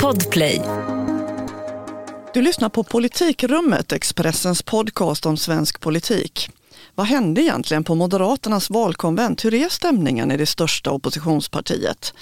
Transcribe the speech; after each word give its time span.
Podplay. 0.00 0.62
Du 2.34 2.42
lyssnar 2.42 2.68
på 2.68 2.84
Politikrummet, 2.84 3.92
Expressens 3.92 4.62
podcast 4.62 5.26
om 5.26 5.36
svensk 5.36 5.80
politik. 5.80 6.48
Vad 6.94 7.06
hände 7.06 7.42
egentligen 7.42 7.84
på 7.84 7.94
Moderaternas 7.94 8.70
valkonvent? 8.70 9.44
Hur 9.44 9.54
är 9.54 9.68
stämningen 9.68 10.30
i 10.30 10.36
det 10.36 10.46
största 10.46 10.90
oppositionspartiet? 10.90 12.14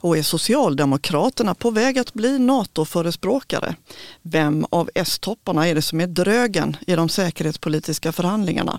Och 0.00 0.18
är 0.18 0.22
Socialdemokraterna 0.22 1.54
på 1.54 1.70
väg 1.70 1.98
att 1.98 2.14
bli 2.14 2.38
NATO-förespråkare? 2.38 3.74
Vem 4.22 4.66
av 4.70 4.90
S-topparna 4.94 5.68
är 5.68 5.74
det 5.74 5.82
som 5.82 6.00
är 6.00 6.06
drögen 6.06 6.76
i 6.86 6.94
de 6.96 7.08
säkerhetspolitiska 7.08 8.12
förhandlingarna? 8.12 8.78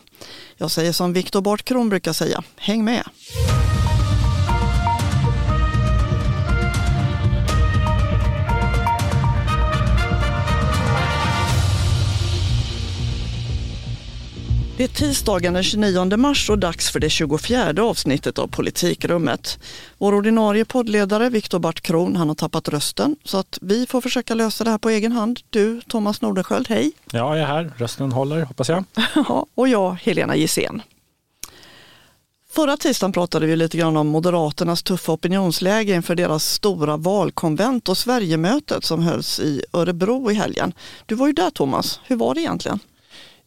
Jag 0.57 0.71
säger 0.71 0.91
som 0.91 1.13
Viktor 1.13 1.41
Bartkron 1.41 1.89
brukar 1.89 2.13
säga, 2.13 2.43
häng 2.55 2.83
med! 2.83 3.03
Det 14.79 14.83
är 14.83 14.87
tisdagen 14.87 15.53
den 15.53 15.63
29 15.63 16.17
mars 16.17 16.49
och 16.49 16.59
dags 16.59 16.91
för 16.91 16.99
det 16.99 17.09
24 17.09 17.83
avsnittet 17.83 18.39
av 18.39 18.47
Politikrummet. 18.47 19.59
Vår 19.97 20.13
ordinarie 20.13 20.65
poddledare 20.65 21.29
Viktor 21.29 21.59
Bart 21.59 21.81
Kron, 21.81 22.15
han 22.15 22.27
har 22.27 22.35
tappat 22.35 22.69
rösten 22.69 23.15
så 23.23 23.37
att 23.37 23.57
vi 23.61 23.85
får 23.85 24.01
försöka 24.01 24.33
lösa 24.33 24.63
det 24.63 24.69
här 24.69 24.77
på 24.77 24.89
egen 24.89 25.11
hand. 25.11 25.39
Du, 25.49 25.81
Thomas 25.81 26.21
Nordenskjöld, 26.21 26.67
hej! 26.67 26.91
Ja, 27.11 27.37
jag 27.37 27.39
är 27.39 27.45
här. 27.45 27.73
Rösten 27.77 28.11
håller, 28.11 28.41
hoppas 28.41 28.69
jag. 28.69 28.83
och 29.55 29.67
jag, 29.67 29.91
Helena 29.91 30.35
Gissén. 30.35 30.81
Förra 32.51 32.77
tisdagen 32.77 33.11
pratade 33.11 33.45
vi 33.45 33.55
lite 33.55 33.77
grann 33.77 33.97
om 33.97 34.07
Moderaternas 34.07 34.83
tuffa 34.83 35.11
opinionsläge 35.11 35.93
inför 35.93 36.15
deras 36.15 36.45
stora 36.45 36.97
valkonvent 36.97 37.89
och 37.89 37.97
Sverigemötet 37.97 38.83
som 38.83 39.03
hölls 39.03 39.39
i 39.39 39.63
Örebro 39.73 40.31
i 40.31 40.33
helgen. 40.33 40.73
Du 41.05 41.15
var 41.15 41.27
ju 41.27 41.33
där 41.33 41.49
Thomas, 41.49 41.99
hur 42.03 42.15
var 42.15 42.35
det 42.35 42.41
egentligen? 42.41 42.79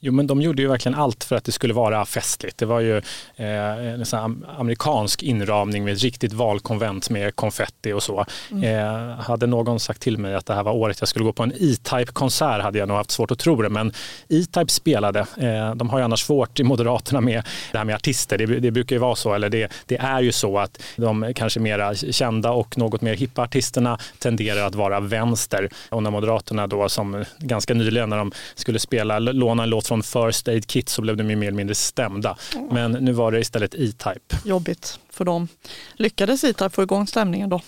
Jo, 0.05 0.13
men 0.13 0.27
de 0.27 0.43
gjorde 0.43 0.63
ju 0.63 0.69
verkligen 0.69 0.99
allt 0.99 1.25
för 1.25 1.37
att 1.37 1.45
det 1.45 1.53
skulle 1.53 1.75
vara 1.75 2.05
festligt. 2.05 2.59
Det 2.59 2.67
var 2.67 2.81
ju 2.81 2.97
eh, 3.37 3.93
en 3.95 4.07
sån 4.07 4.47
amerikansk 4.59 5.23
inramning 5.23 5.85
med 5.85 5.95
ett 5.95 6.03
riktigt 6.03 6.33
valkonvent 6.33 7.11
med 7.11 7.37
konfetti 7.37 7.93
och 7.93 8.03
så. 8.03 8.27
Mm. 8.51 8.65
Eh, 8.65 9.17
hade 9.17 9.47
någon 9.47 9.81
sagt 9.81 10.03
till 10.03 10.19
mig 10.19 10.35
att 10.35 10.47
det 10.47 10.55
här 10.55 10.63
var 10.63 10.73
året 10.73 11.01
jag 11.01 11.09
skulle 11.09 11.25
gå 11.25 11.33
på 11.33 11.43
en 11.43 11.53
E-Type-konsert 11.53 12.63
hade 12.63 12.79
jag 12.79 12.89
nog 12.89 12.97
haft 12.97 13.11
svårt 13.11 13.31
att 13.31 13.39
tro 13.39 13.63
det. 13.63 13.69
Men 13.69 13.89
E-Type 14.29 14.69
spelade. 14.69 15.21
Eh, 15.21 15.75
de 15.75 15.91
har 15.91 15.99
ju 15.99 16.05
annars 16.05 16.21
svårt 16.21 16.61
i 16.61 16.63
Moderaterna 16.63 17.21
med 17.21 17.43
det 17.73 17.79
här 17.79 17.85
med 17.85 17.95
artister. 17.95 18.39
Det, 18.39 18.47
det 18.47 18.71
brukar 18.71 18.97
ju 18.97 19.01
vara 19.01 19.15
så, 19.15 19.35
eller 19.35 19.49
det, 19.49 19.73
det, 19.87 19.97
är 19.97 20.21
ju 20.21 20.33
så 20.33 20.59
att 20.59 20.83
de 20.97 21.33
kanske 21.35 21.61
mera 21.61 21.95
kända 21.95 22.51
och 22.51 22.79
något 22.79 23.01
mer 23.01 23.15
hippa 23.15 23.43
artisterna 23.43 23.99
tenderar 24.19 24.67
att 24.67 24.75
vara 24.75 25.01
vänster. 25.01 25.69
Och 25.89 26.03
när 26.03 26.11
Moderaterna 26.11 26.67
då 26.67 26.89
som 26.89 27.25
ganska 27.39 27.75
nyligen 27.75 28.09
när 28.09 28.19
de 28.19 28.33
skulle 28.55 28.79
spela, 28.79 29.19
låna 29.19 29.63
en 29.63 29.71
låt 29.71 29.92
från 29.93 30.03
First 30.03 30.49
Aid 30.49 30.67
Kit 30.67 30.89
så 30.89 31.03
blev 31.03 31.17
de 31.17 31.25
mer 31.25 31.37
eller 31.37 31.51
mindre 31.57 31.75
stämda. 31.75 32.37
Men 32.71 32.93
nu 32.93 33.13
var 33.13 33.33
det 33.33 33.41
istället 33.41 33.75
E-Type. 33.75 34.37
Jobbigt 34.45 34.99
för 35.11 35.25
dem. 35.25 35.49
Lyckades 35.95 36.45
E-Type 36.45 36.71
få 36.71 36.83
igång 36.83 37.07
stämningen 37.07 37.49
då? 37.49 37.61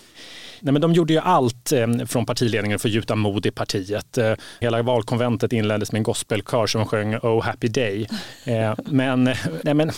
Nej, 0.65 0.73
men 0.73 0.83
de 0.83 0.93
gjorde 0.93 1.13
ju 1.13 1.19
allt 1.19 1.73
eh, 1.73 1.87
från 2.07 2.27
partiledningen 2.27 2.79
för 2.79 2.89
att 2.89 2.95
gjuta 2.95 3.17
mod 3.17 3.47
i 3.47 3.51
partiet. 3.51 4.19
Eh, 4.19 4.33
hela 4.61 4.83
valkonventet 4.83 5.53
inleddes 5.53 5.93
med 5.93 5.99
en 5.99 6.03
gospelkör 6.03 6.67
som 6.67 6.87
sjöng 6.87 7.17
Oh 7.17 7.43
happy 7.43 7.69
day. 7.69 8.09
Eh, 8.45 8.75
men, 8.85 9.25
nej, 9.63 9.75
men 9.75 9.91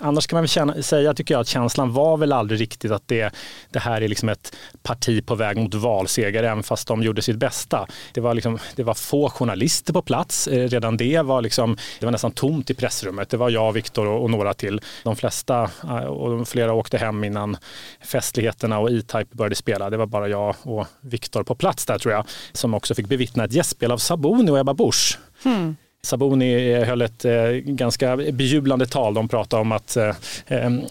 annars 0.00 0.26
kan 0.26 0.36
man 0.36 0.42
väl 0.42 0.48
känna, 0.48 0.82
säga 0.82 1.14
tycker 1.14 1.34
jag 1.34 1.40
att 1.40 1.48
känslan 1.48 1.92
var 1.92 2.16
väl 2.16 2.32
aldrig 2.32 2.60
riktigt 2.60 2.90
att 2.90 3.08
det, 3.08 3.34
det 3.70 3.78
här 3.78 4.00
är 4.00 4.08
liksom 4.08 4.28
ett 4.28 4.56
parti 4.82 5.26
på 5.26 5.34
väg 5.34 5.56
mot 5.56 5.74
valseger 5.74 6.42
även 6.42 6.62
fast 6.62 6.88
de 6.88 7.02
gjorde 7.02 7.22
sitt 7.22 7.36
bästa. 7.36 7.86
Det 8.12 8.20
var, 8.20 8.34
liksom, 8.34 8.58
det 8.76 8.82
var 8.82 8.94
få 8.94 9.30
journalister 9.30 9.92
på 9.92 10.02
plats. 10.02 10.46
Eh, 10.46 10.68
redan 10.68 10.96
det 10.96 11.22
var, 11.22 11.42
liksom, 11.42 11.76
det 12.00 12.06
var 12.06 12.12
nästan 12.12 12.32
tomt 12.32 12.70
i 12.70 12.74
pressrummet. 12.74 13.28
Det 13.28 13.36
var 13.36 13.50
jag, 13.50 13.72
Viktor 13.72 14.06
och, 14.06 14.22
och 14.22 14.30
några 14.30 14.54
till. 14.54 14.80
De 15.02 15.16
flesta 15.16 15.70
eh, 15.82 15.96
och 15.96 16.48
flera 16.48 16.72
åkte 16.72 16.98
hem 16.98 17.24
innan 17.24 17.56
festligheterna 18.04 18.78
och 18.78 18.90
E-Type 18.90 19.36
började 19.36 19.54
spela. 19.54 19.90
Det 19.90 19.96
var 19.96 20.13
bara 20.14 20.28
jag 20.28 20.54
och 20.62 20.86
Viktor 21.00 21.42
på 21.42 21.54
plats 21.54 21.86
där 21.86 21.98
tror 21.98 22.14
jag, 22.14 22.26
som 22.52 22.74
också 22.74 22.94
fick 22.94 23.08
bevittna 23.08 23.44
ett 23.44 23.52
gästspel 23.52 23.92
av 23.92 23.98
Sabuni 23.98 24.50
och 24.50 24.58
Ebba 24.58 24.74
Busch. 24.74 25.18
Mm. 25.44 25.76
Sabuni 26.04 26.84
höll 26.84 27.02
ett 27.02 27.24
eh, 27.24 27.32
ganska 27.64 28.16
bejublande 28.16 28.86
tal. 28.86 29.14
De 29.14 29.28
pratade 29.28 29.60
om 29.60 29.72
att, 29.72 29.96
eh, 29.96 30.14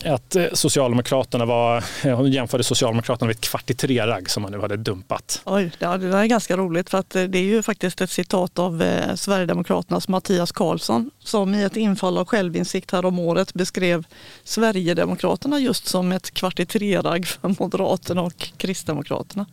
att 0.06 0.36
Socialdemokraterna 0.54 1.46
var, 1.46 1.84
hon 2.16 2.32
jämförde 2.32 2.64
Socialdemokraterna 2.64 3.28
med 3.28 3.34
ett 3.36 3.42
kvart 3.42 3.70
i 3.70 3.74
tre-ragg 3.74 4.30
som 4.30 4.44
man 4.44 4.52
nu 4.52 4.60
hade 4.60 4.78
dumpat. 4.78 5.42
Oj, 5.46 5.72
ja, 5.80 5.98
det 5.98 6.10
där 6.10 6.18
är 6.18 6.26
ganska 6.26 6.58
roligt 6.58 6.90
för 6.90 6.98
att 6.98 7.10
det 7.10 7.36
är 7.36 7.44
ju 7.44 7.64
faktiskt 7.64 8.02
ett 8.02 8.10
citat 8.10 8.60
av 8.60 8.82
eh, 8.82 9.16
Sverigedemokraternas 9.16 10.08
Mattias 10.08 10.52
Karlsson 10.52 11.12
som 11.20 11.56
i 11.56 11.64
ett 11.64 11.78
infall 11.78 12.18
av 12.18 12.26
självinsikt 12.26 12.92
här 12.92 13.06
om 13.06 13.20
året 13.20 13.54
beskrev 13.54 14.06
Sverigedemokraterna 14.44 15.60
just 15.60 15.88
som 15.88 16.12
ett 16.12 16.34
kvart 16.34 16.60
i 16.60 16.66
tre-ragg 16.66 17.28
för 17.28 17.56
Moderaterna 17.60 18.22
och 18.22 18.50
Kristdemokraterna. 18.58 19.46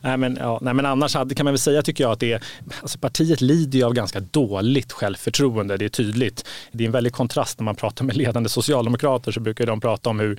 Nej, 0.00 0.16
men, 0.16 0.38
ja, 0.40 0.58
nej, 0.62 0.74
men 0.74 0.86
annars 0.86 1.14
hade, 1.14 1.34
kan 1.34 1.44
man 1.44 1.52
väl 1.52 1.58
säga 1.58 1.82
tycker 1.82 2.04
jag 2.04 2.12
att 2.12 2.20
det 2.20 2.42
alltså 2.82 2.98
partiet 2.98 3.40
lider 3.40 3.78
ju 3.78 3.84
av 3.84 3.92
ganska 3.92 4.20
dåligt 4.20 4.87
starkt 4.88 4.92
självförtroende, 4.92 5.76
det 5.76 5.84
är 5.84 5.88
tydligt. 5.88 6.44
Det 6.72 6.84
är 6.84 6.86
en 6.86 6.92
väldig 6.92 7.12
kontrast 7.12 7.58
när 7.58 7.64
man 7.64 7.76
pratar 7.76 8.04
med 8.04 8.16
ledande 8.16 8.48
socialdemokrater 8.48 9.32
så 9.32 9.40
brukar 9.40 9.66
de 9.66 9.80
prata 9.80 10.10
om 10.10 10.20
hur 10.20 10.38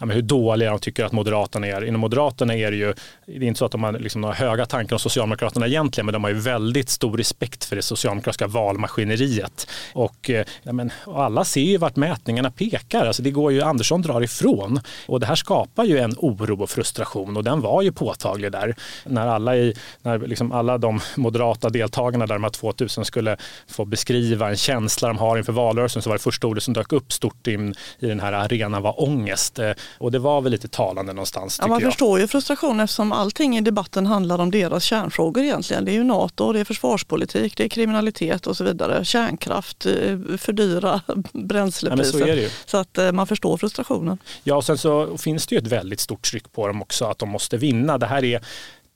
ja, 0.00 0.06
hur 0.06 0.22
dåliga 0.22 0.70
de 0.70 0.78
tycker 0.78 1.04
att 1.04 1.12
Moderaterna 1.12 1.66
är. 1.66 1.84
Inom 1.84 2.00
Moderaterna 2.00 2.54
är 2.54 2.70
det 2.70 2.76
ju, 2.76 2.94
det 3.26 3.32
är 3.32 3.42
inte 3.42 3.58
så 3.58 3.64
att 3.64 3.72
de 3.72 3.82
har 3.82 3.92
liksom 3.92 4.20
några 4.20 4.34
höga 4.34 4.66
tankar 4.66 4.96
om 4.96 5.00
Socialdemokraterna 5.00 5.66
egentligen, 5.66 6.06
men 6.06 6.12
de 6.12 6.24
har 6.24 6.30
ju 6.30 6.38
väldigt 6.38 6.88
stor 6.88 7.16
respekt 7.16 7.64
för 7.64 7.76
det 7.76 7.82
socialdemokratiska 7.82 8.46
valmaskineriet. 8.46 9.70
Och, 9.92 10.30
eh, 10.30 10.46
ja, 10.62 10.72
men, 10.72 10.90
och 11.04 11.24
alla 11.24 11.44
ser 11.44 11.60
ju 11.60 11.76
vart 11.76 11.96
mätningarna 11.96 12.50
pekar. 12.50 13.06
Alltså 13.06 13.22
det 13.22 13.30
går 13.30 13.52
ju, 13.52 13.62
Andersson 13.62 14.02
drar 14.02 14.22
ifrån. 14.22 14.80
Och 15.06 15.20
det 15.20 15.26
här 15.26 15.34
skapar 15.34 15.84
ju 15.84 15.98
en 15.98 16.14
oro 16.18 16.62
och 16.62 16.70
frustration 16.70 17.36
och 17.36 17.44
den 17.44 17.60
var 17.60 17.82
ju 17.82 17.92
påtaglig 17.92 18.52
där. 18.52 18.74
När 19.04 19.26
alla, 19.26 19.56
i, 19.56 19.74
när 20.02 20.18
liksom 20.18 20.52
alla 20.52 20.78
de 20.78 21.00
moderata 21.16 21.70
deltagarna 21.70 22.26
där 22.26 22.34
de 22.34 22.42
här 22.42 22.50
2000 22.50 23.04
skulle 23.04 23.36
få 23.68 23.84
beskriva 23.84 24.50
en 24.50 24.56
känsla 24.56 25.08
de 25.08 25.18
har 25.18 25.38
inför 25.38 25.52
valrörelsen 25.52 26.02
så 26.02 26.10
var 26.10 26.14
det 26.14 26.22
första 26.22 26.46
ordet 26.46 26.62
som 26.62 26.74
dök 26.74 26.92
upp 26.92 27.12
stort 27.12 27.46
in 27.46 27.74
i 27.98 28.06
den 28.06 28.20
här 28.20 28.32
arenan 28.32 28.82
var 28.82 29.02
ångest. 29.02 29.58
Eh, 29.58 29.72
och 29.98 30.12
det 30.12 30.18
var 30.18 30.40
väl 30.40 30.52
lite 30.52 30.68
talande 30.68 31.12
någonstans. 31.12 31.58
Ja, 31.60 31.66
man 31.66 31.80
jag. 31.80 31.92
förstår 31.92 32.20
ju 32.20 32.26
frustration 32.26 32.80
eftersom 32.80 33.12
allting 33.12 33.58
i 33.58 33.60
debatten 33.60 34.06
handlar 34.06 34.38
om 34.38 34.50
deras 34.50 34.84
kärnfrågor 34.84 35.44
egentligen. 35.44 35.84
Det 35.84 35.90
är 35.90 35.94
ju 35.94 36.04
NATO, 36.04 36.52
det 36.52 36.60
är 36.60 36.64
försvarspolitik, 36.64 37.56
det 37.56 37.64
är 37.64 37.68
kriminalitet 37.68 38.46
och 38.46 38.56
så 38.56 38.64
vidare. 38.64 39.04
Kärnkraft, 39.04 39.86
eh, 39.86 40.18
fördyra 40.38 41.00
bränslepriser. 41.32 42.26
Ja, 42.26 42.48
så, 42.48 42.70
så, 42.70 42.76
att 42.76 42.98
eh, 42.98 43.12
man 43.12 43.26
förstår 43.26 43.56
frustrationen. 43.56 44.18
Ja, 44.44 44.56
och 44.56 44.64
sen 44.64 44.78
så 44.78 45.16
finns 45.18 45.46
det 45.46 45.54
ju 45.54 45.58
ett 45.58 45.66
väldigt 45.66 46.00
stort 46.00 46.22
tryck 46.22 46.52
på 46.52 46.66
dem 46.66 46.82
också 46.82 47.04
att 47.04 47.18
de 47.18 47.28
måste 47.28 47.56
vinna. 47.56 47.98
Det 47.98 48.06
här 48.06 48.24
är 48.24 48.40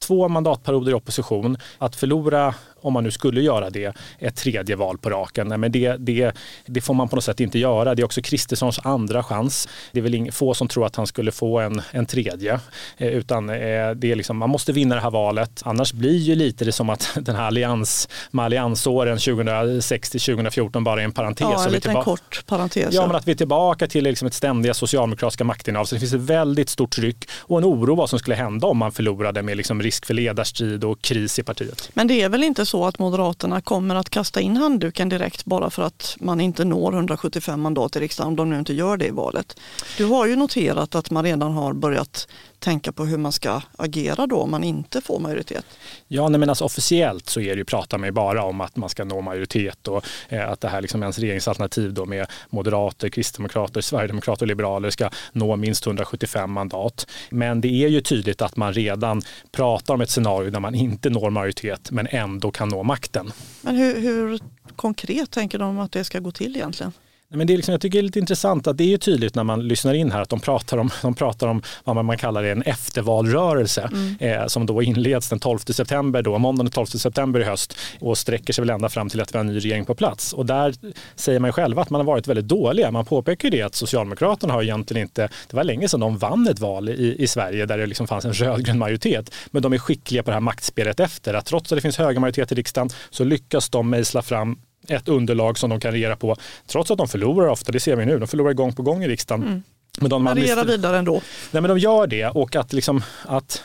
två 0.00 0.28
mandatperioder 0.28 0.92
i 0.92 0.94
opposition. 0.94 1.58
Att 1.78 1.96
förlora 1.96 2.54
om 2.82 2.92
man 2.92 3.04
nu 3.04 3.10
skulle 3.10 3.40
göra 3.40 3.70
det, 3.70 3.96
ett 4.18 4.36
tredje 4.36 4.76
val 4.76 4.98
på 4.98 5.10
raken. 5.10 5.48
Nej, 5.48 5.58
men 5.58 5.72
det, 5.72 5.96
det, 5.96 6.32
det 6.66 6.80
får 6.80 6.94
man 6.94 7.08
på 7.08 7.16
något 7.16 7.24
sätt 7.24 7.40
inte 7.40 7.58
göra. 7.58 7.94
Det 7.94 8.02
är 8.02 8.04
också 8.04 8.22
Kristerssons 8.22 8.78
andra 8.84 9.22
chans. 9.22 9.68
Det 9.92 9.98
är 9.98 10.02
väl 10.02 10.32
få 10.32 10.54
som 10.54 10.68
tror 10.68 10.86
att 10.86 10.96
han 10.96 11.06
skulle 11.06 11.32
få 11.32 11.58
en, 11.58 11.82
en 11.90 12.06
tredje. 12.06 12.60
Eh, 12.96 13.08
utan 13.08 13.50
eh, 13.50 13.56
det 13.90 14.12
är 14.12 14.14
liksom, 14.14 14.36
man 14.36 14.50
måste 14.50 14.72
vinna 14.72 14.94
det 14.94 15.00
här 15.00 15.10
valet. 15.10 15.62
Annars 15.64 15.92
blir 15.92 16.18
ju 16.18 16.34
lite 16.34 16.64
det 16.64 16.72
som 16.72 16.90
att 16.90 17.10
den 17.20 17.36
här 17.36 17.46
allians, 17.46 18.08
med 18.30 18.44
alliansåren 18.44 19.18
2006 19.18 20.10
till 20.10 20.20
2014 20.20 20.84
bara 20.84 21.00
är 21.00 21.04
en 21.04 21.12
parentes. 21.12 21.46
Ja, 21.50 21.66
en 21.66 21.72
liten 21.72 22.02
kort 22.02 22.46
parentes. 22.46 22.94
Ja, 22.94 23.06
men 23.06 23.16
att 23.16 23.28
vi 23.28 23.32
är 23.32 23.36
tillbaka 23.36 23.86
till 23.86 24.04
liksom 24.04 24.26
ett 24.26 24.34
ständiga 24.34 24.74
socialdemokratiska 24.74 25.44
maktinnehav. 25.44 25.84
Så 25.84 25.94
det 25.94 26.00
finns 26.00 26.12
ett 26.12 26.20
väldigt 26.20 26.68
stort 26.68 26.90
tryck 26.90 27.28
och 27.30 27.58
en 27.58 27.64
oro 27.64 27.94
vad 27.94 28.10
som 28.10 28.18
skulle 28.18 28.36
hända 28.36 28.66
om 28.66 28.78
man 28.78 28.92
förlorade 28.92 29.42
med 29.42 29.56
liksom 29.56 29.82
risk 29.82 30.06
för 30.06 30.14
ledarstrid 30.14 30.84
och 30.84 31.02
kris 31.02 31.38
i 31.38 31.42
partiet. 31.42 31.90
Men 31.94 32.08
det 32.08 32.22
är 32.22 32.28
väl 32.28 32.44
inte 32.44 32.66
så 32.70 32.84
att 32.84 32.98
Moderaterna 32.98 33.60
kommer 33.60 33.94
att 33.94 34.10
kasta 34.10 34.40
in 34.40 34.56
handduken 34.56 35.08
direkt 35.08 35.44
bara 35.44 35.70
för 35.70 35.82
att 35.82 36.16
man 36.20 36.40
inte 36.40 36.64
når 36.64 36.92
175 36.92 37.60
mandat 37.60 37.96
i 37.96 38.00
riksdagen 38.00 38.28
om 38.28 38.36
de 38.36 38.50
nu 38.50 38.58
inte 38.58 38.72
gör 38.72 38.96
det 38.96 39.06
i 39.06 39.10
valet. 39.10 39.60
Du 39.98 40.04
har 40.04 40.26
ju 40.26 40.36
noterat 40.36 40.94
att 40.94 41.10
man 41.10 41.24
redan 41.24 41.52
har 41.52 41.72
börjat 41.72 42.28
tänka 42.60 42.92
på 42.92 43.04
hur 43.04 43.18
man 43.18 43.32
ska 43.32 43.62
agera 43.76 44.26
då 44.26 44.40
om 44.40 44.50
man 44.50 44.64
inte 44.64 45.00
får 45.00 45.18
majoritet? 45.18 45.64
Ja, 46.08 46.28
nej, 46.28 46.40
men 46.40 46.48
alltså 46.48 46.64
officiellt 46.64 47.28
så 47.28 47.40
är 47.40 47.50
det 47.50 47.58
ju, 47.58 47.64
pratar 47.64 47.98
man 47.98 48.06
ju 48.06 48.12
bara 48.12 48.44
om 48.44 48.60
att 48.60 48.76
man 48.76 48.88
ska 48.88 49.04
nå 49.04 49.20
majoritet 49.20 49.88
och 49.88 50.04
eh, 50.28 50.50
att 50.50 50.60
det 50.60 50.68
här 50.68 50.82
liksom 50.82 51.02
ens 51.02 51.18
regeringsalternativ 51.18 51.94
då 51.94 52.06
med 52.06 52.26
moderater, 52.50 53.08
kristdemokrater, 53.08 53.80
sverigedemokrater 53.80 54.44
och 54.44 54.48
liberaler 54.48 54.90
ska 54.90 55.10
nå 55.32 55.56
minst 55.56 55.86
175 55.86 56.52
mandat. 56.52 57.06
Men 57.30 57.60
det 57.60 57.68
är 57.68 57.88
ju 57.88 58.00
tydligt 58.00 58.42
att 58.42 58.56
man 58.56 58.72
redan 58.72 59.22
pratar 59.52 59.94
om 59.94 60.00
ett 60.00 60.10
scenario 60.10 60.50
där 60.50 60.60
man 60.60 60.74
inte 60.74 61.10
når 61.10 61.30
majoritet 61.30 61.90
men 61.90 62.06
ändå 62.10 62.50
kan 62.50 62.68
nå 62.68 62.82
makten. 62.82 63.32
Men 63.60 63.76
hur, 63.76 64.00
hur 64.00 64.40
konkret 64.76 65.30
tänker 65.30 65.58
de 65.58 65.78
att 65.78 65.92
det 65.92 66.04
ska 66.04 66.18
gå 66.18 66.30
till 66.30 66.56
egentligen? 66.56 66.92
Men 67.34 67.46
det 67.46 67.52
är 67.52 67.56
liksom, 67.56 67.72
jag 67.72 67.80
tycker 67.80 67.98
det 67.98 68.00
är 68.00 68.02
lite 68.02 68.18
intressant 68.18 68.66
att 68.66 68.78
det 68.78 68.92
är 68.92 68.98
tydligt 68.98 69.34
när 69.34 69.44
man 69.44 69.68
lyssnar 69.68 69.94
in 69.94 70.12
här 70.12 70.20
att 70.20 70.28
de 70.28 70.40
pratar 70.40 70.78
om, 70.78 70.90
de 71.02 71.14
pratar 71.14 71.46
om 71.46 71.62
vad 71.84 72.04
man 72.04 72.18
kallar 72.18 72.44
en 72.44 72.62
eftervalrörelse 72.62 73.90
mm. 73.92 74.16
eh, 74.18 74.46
som 74.46 74.66
då 74.66 74.82
inleds 74.82 75.28
den 75.28 75.38
12 75.38 75.58
september, 75.58 76.22
då, 76.22 76.38
måndagen 76.38 76.66
den 76.66 76.72
12 76.72 76.86
september 76.86 77.40
i 77.40 77.44
höst 77.44 77.76
och 78.00 78.18
sträcker 78.18 78.52
sig 78.52 78.62
väl 78.62 78.70
ända 78.70 78.88
fram 78.88 79.08
till 79.08 79.20
att 79.20 79.34
vi 79.34 79.38
har 79.38 79.44
en 79.44 79.52
ny 79.52 79.58
regering 79.58 79.84
på 79.84 79.94
plats. 79.94 80.32
Och 80.32 80.46
där 80.46 80.74
säger 81.14 81.40
man 81.40 81.52
själva 81.52 81.82
att 81.82 81.90
man 81.90 82.00
har 82.00 82.06
varit 82.06 82.28
väldigt 82.28 82.48
dåliga. 82.48 82.90
Man 82.90 83.04
påpekar 83.04 83.48
ju 83.48 83.56
det 83.58 83.62
att 83.62 83.74
Socialdemokraterna 83.74 84.52
har 84.52 84.62
egentligen 84.62 85.02
inte, 85.02 85.28
det 85.50 85.56
var 85.56 85.64
länge 85.64 85.88
sedan 85.88 86.00
de 86.00 86.18
vann 86.18 86.46
ett 86.46 86.58
val 86.58 86.88
i, 86.88 87.16
i 87.18 87.26
Sverige 87.26 87.66
där 87.66 87.78
det 87.78 87.86
liksom 87.86 88.06
fanns 88.06 88.24
en 88.24 88.32
rödgrön 88.32 88.78
majoritet. 88.78 89.34
Men 89.50 89.62
de 89.62 89.72
är 89.72 89.78
skickliga 89.78 90.22
på 90.22 90.30
det 90.30 90.34
här 90.34 90.40
maktspelet 90.40 91.00
efter. 91.00 91.34
Att 91.34 91.46
trots 91.46 91.72
att 91.72 91.76
det 91.76 91.82
finns 91.82 91.98
höga 91.98 92.20
majoriteter 92.20 92.56
i 92.56 92.58
riksdagen 92.58 92.90
så 93.10 93.24
lyckas 93.24 93.68
de 93.70 93.90
mejsla 93.90 94.22
fram 94.22 94.58
ett 94.90 95.08
underlag 95.08 95.58
som 95.58 95.70
de 95.70 95.80
kan 95.80 95.92
regera 95.92 96.16
på. 96.16 96.36
Trots 96.66 96.90
att 96.90 96.98
de 96.98 97.08
förlorar 97.08 97.48
ofta, 97.48 97.72
det 97.72 97.80
ser 97.80 97.96
vi 97.96 98.06
nu, 98.06 98.18
de 98.18 98.28
förlorar 98.28 98.52
gång 98.52 98.72
på 98.72 98.82
gång 98.82 99.04
i 99.04 99.08
riksdagen. 99.08 99.42
Mm. 99.42 99.62
Men 100.00 100.10
de 100.10 100.28
regerar 100.28 100.64
vidare 100.64 100.98
ändå. 100.98 101.22
Nej, 101.50 101.62
men 101.62 101.68
de 101.68 101.78
gör 101.78 102.06
det 102.06 102.26
och 102.26 102.56
att, 102.56 102.72
liksom, 102.72 103.02
att 103.26 103.62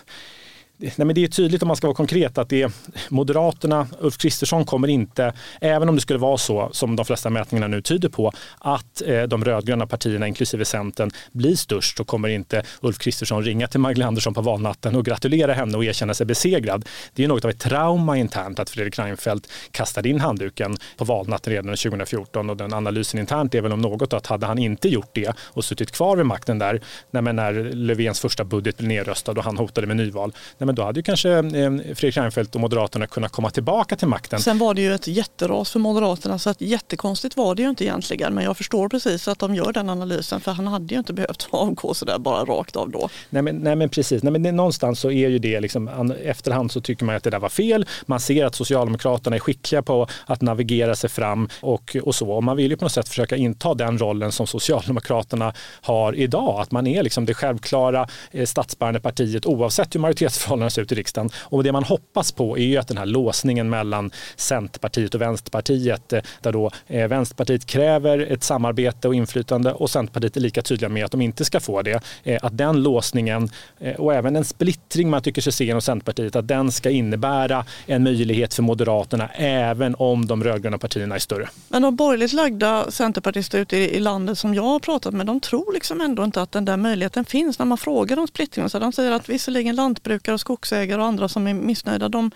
Nej, 0.77 0.93
men 0.97 1.15
det 1.15 1.23
är 1.23 1.27
tydligt 1.27 1.61
om 1.61 1.67
man 1.67 1.77
ska 1.77 1.87
vara 1.87 1.95
konkret 1.95 2.37
att 2.37 2.49
det 2.49 2.61
är 2.61 2.71
Moderaterna, 3.09 3.87
Ulf 3.99 4.17
Kristersson 4.17 4.65
kommer 4.65 4.87
inte, 4.87 5.33
även 5.61 5.89
om 5.89 5.95
det 5.95 6.01
skulle 6.01 6.19
vara 6.19 6.37
så 6.37 6.69
som 6.71 6.95
de 6.95 7.05
flesta 7.05 7.29
mätningarna 7.29 7.67
nu 7.67 7.81
tyder 7.81 8.09
på, 8.09 8.31
att 8.59 9.01
eh, 9.05 9.23
de 9.23 9.45
rödgröna 9.45 9.87
partierna 9.87 10.27
inklusive 10.27 10.65
Centern 10.65 11.11
blir 11.31 11.55
störst 11.55 11.97
så 11.97 12.03
kommer 12.03 12.29
inte 12.29 12.63
Ulf 12.81 12.97
Kristersson 12.97 13.43
ringa 13.43 13.67
till 13.67 13.79
Magdalena 13.79 14.07
Andersson 14.07 14.33
på 14.33 14.41
valnatten 14.41 14.95
och 14.95 15.05
gratulera 15.05 15.53
henne 15.53 15.77
och 15.77 15.85
erkänna 15.85 16.13
sig 16.13 16.25
besegrad. 16.25 16.85
Det 17.13 17.23
är 17.23 17.27
något 17.27 17.45
av 17.45 17.51
ett 17.51 17.59
trauma 17.59 18.17
internt 18.17 18.59
att 18.59 18.69
Fredrik 18.69 18.99
Reinfeldt 18.99 19.51
kastade 19.71 20.09
in 20.09 20.19
handduken 20.19 20.77
på 20.97 21.05
valnatten 21.05 21.53
redan 21.53 21.75
2014 21.75 22.49
och 22.49 22.57
den 22.57 22.73
analysen 22.73 23.19
internt 23.19 23.55
är 23.55 23.61
väl 23.61 23.73
om 23.73 23.81
något 23.81 24.13
att 24.13 24.27
hade 24.27 24.45
han 24.45 24.57
inte 24.57 24.89
gjort 24.89 25.09
det 25.13 25.33
och 25.39 25.65
suttit 25.65 25.91
kvar 25.91 26.17
vid 26.17 26.25
makten 26.25 26.59
där 26.59 26.81
när, 27.11 27.21
när 27.21 27.53
Löfvens 27.53 28.19
första 28.19 28.43
budget 28.43 28.77
blev 28.77 28.87
nedröstad 28.87 29.31
och 29.31 29.43
han 29.43 29.57
hotade 29.57 29.87
med 29.87 29.97
nyval 29.97 30.33
nej 30.65 30.67
men 30.67 30.75
då 30.75 30.83
hade 30.83 30.99
ju 30.99 31.03
kanske 31.03 31.29
eh, 31.29 31.95
Fredrik 31.95 32.17
Reinfeldt 32.17 32.55
och 32.55 32.61
Moderaterna 32.61 33.07
kunnat 33.07 33.31
komma 33.31 33.49
tillbaka 33.49 33.95
till 33.95 34.07
makten. 34.07 34.39
Sen 34.39 34.57
var 34.57 34.73
det 34.73 34.81
ju 34.81 34.93
ett 34.93 35.07
jätteras 35.07 35.71
för 35.71 35.79
Moderaterna 35.79 36.39
så 36.39 36.49
att 36.49 36.61
jättekonstigt 36.61 37.37
var 37.37 37.55
det 37.55 37.61
ju 37.61 37.69
inte 37.69 37.83
egentligen. 37.83 38.33
Men 38.33 38.43
jag 38.43 38.57
förstår 38.57 38.89
precis 38.89 39.27
att 39.27 39.39
de 39.39 39.55
gör 39.55 39.73
den 39.73 39.89
analysen 39.89 40.41
för 40.41 40.51
han 40.51 40.67
hade 40.67 40.93
ju 40.93 40.97
inte 40.97 41.13
behövt 41.13 41.47
avgå 41.51 41.93
sådär 41.93 42.19
bara 42.19 42.43
rakt 42.43 42.75
av 42.75 42.89
då. 42.89 43.09
Nej 43.29 43.41
men, 43.41 43.55
nej, 43.55 43.75
men 43.75 43.89
precis, 43.89 44.23
nej, 44.23 44.31
men 44.31 44.43
det, 44.43 44.51
någonstans 44.51 44.99
så 44.99 45.11
är 45.11 45.29
ju 45.29 45.39
det 45.39 45.59
liksom, 45.59 46.11
efterhand 46.23 46.71
så 46.71 46.81
tycker 46.81 47.05
man 47.05 47.15
att 47.15 47.23
det 47.23 47.29
där 47.29 47.39
var 47.39 47.49
fel. 47.49 47.85
Man 48.05 48.19
ser 48.19 48.45
att 48.45 48.55
Socialdemokraterna 48.55 49.35
är 49.35 49.39
skickliga 49.39 49.81
på 49.81 50.07
att 50.25 50.41
navigera 50.41 50.95
sig 50.95 51.09
fram 51.09 51.49
och, 51.61 51.97
och 52.03 52.15
så. 52.15 52.31
Och 52.31 52.43
man 52.43 52.57
vill 52.57 52.71
ju 52.71 52.77
på 52.77 52.85
något 52.85 52.91
sätt 52.91 53.09
försöka 53.09 53.35
inta 53.35 53.73
den 53.73 53.97
rollen 53.97 54.31
som 54.31 54.47
Socialdemokraterna 54.47 55.53
har 55.81 56.15
idag. 56.15 56.61
Att 56.61 56.71
man 56.71 56.87
är 56.87 57.03
liksom 57.03 57.25
det 57.25 57.33
självklara 57.33 58.07
eh, 58.31 58.45
statsbärande 58.45 58.99
partiet 58.99 59.45
oavsett 59.45 59.95
hur 59.95 59.99
majoritetsförhållandena 59.99 60.54
ser 60.71 60.81
ut 60.81 60.91
i 60.91 60.95
riksdagen. 60.95 61.29
Och 61.35 61.63
det 61.63 61.71
man 61.71 61.83
hoppas 61.83 62.31
på 62.31 62.57
är 62.57 62.63
ju 62.63 62.77
att 62.77 62.87
den 62.87 62.97
här 62.97 63.05
låsningen 63.05 63.69
mellan 63.69 64.11
Centerpartiet 64.35 65.15
och 65.15 65.21
Vänsterpartiet, 65.21 66.13
eh, 66.13 66.21
där 66.41 66.51
då 66.51 66.71
eh, 66.87 67.07
Vänsterpartiet 67.07 67.65
kräver 67.65 68.19
ett 68.19 68.43
samarbete 68.43 69.07
och 69.07 69.15
inflytande 69.15 69.73
och 69.73 69.89
Centerpartiet 69.89 70.37
är 70.37 70.41
lika 70.41 70.61
tydliga 70.61 70.89
med 70.89 71.05
att 71.05 71.11
de 71.11 71.21
inte 71.21 71.45
ska 71.45 71.59
få 71.59 71.81
det, 71.81 72.03
eh, 72.23 72.39
att 72.41 72.57
den 72.57 72.83
låsningen 72.83 73.49
och 73.97 74.13
även 74.13 74.35
en 74.35 74.45
splittring 74.45 75.09
man 75.09 75.21
tycker 75.21 75.41
sig 75.41 75.53
se 75.53 75.65
inom 75.65 75.81
Centerpartiet, 75.81 76.35
att 76.35 76.47
den 76.47 76.71
ska 76.71 76.89
innebära 76.89 77.65
en 77.85 78.03
möjlighet 78.03 78.53
för 78.53 78.63
Moderaterna 78.63 79.29
även 79.35 79.95
om 79.95 80.25
de 80.27 80.43
rödgröna 80.43 80.77
partierna 80.77 81.15
är 81.15 81.19
större. 81.19 81.49
Men 81.69 81.81
de 81.81 81.95
borgerligt 81.95 82.33
lagda 82.33 82.91
centerpartister 82.91 83.59
ute 83.59 83.77
i 83.77 83.99
landet 83.99 84.37
som 84.37 84.53
jag 84.53 84.63
har 84.63 84.79
pratat 84.79 85.13
med, 85.13 85.25
de 85.25 85.39
tror 85.39 85.73
liksom 85.73 86.01
ändå 86.01 86.23
inte 86.23 86.41
att 86.41 86.51
den 86.51 86.65
där 86.65 86.77
möjligheten 86.77 87.25
finns. 87.25 87.59
När 87.59 87.65
man 87.65 87.77
frågar 87.77 88.19
om 88.19 88.27
splittringen 88.27 88.69
så 88.69 88.79
de 88.79 88.91
säger 88.91 89.11
att 89.11 89.29
visserligen 89.29 89.75
lantbrukare 89.75 90.33
och 90.33 90.41
skogsägare 90.45 91.01
och 91.01 91.07
andra 91.07 91.27
som 91.27 91.47
är 91.47 91.53
missnöjda, 91.53 92.09
de, 92.09 92.31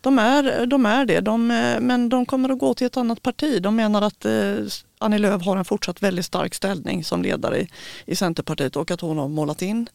de, 0.00 0.18
är, 0.18 0.66
de 0.66 0.86
är 0.86 1.06
det. 1.06 1.20
De, 1.20 1.50
eh, 1.50 1.80
men 1.80 2.08
de 2.08 2.26
kommer 2.26 2.48
att 2.48 2.58
gå 2.58 2.74
till 2.74 2.86
ett 2.86 2.96
annat 2.96 3.22
parti. 3.22 3.62
De 3.62 3.76
menar 3.76 4.02
att 4.02 4.24
eh, 4.24 4.56
Annie 4.98 5.18
Lööf 5.18 5.42
har 5.42 5.56
en 5.56 5.64
fortsatt 5.64 6.02
väldigt 6.02 6.24
stark 6.24 6.54
ställning 6.54 7.04
som 7.04 7.22
ledare 7.22 7.60
i, 7.60 7.68
i 8.06 8.16
Centerpartiet 8.16 8.76
och 8.76 8.90
att 8.90 9.00
hon 9.00 9.18
har 9.18 9.28
målat 9.28 9.62
in 9.62 9.88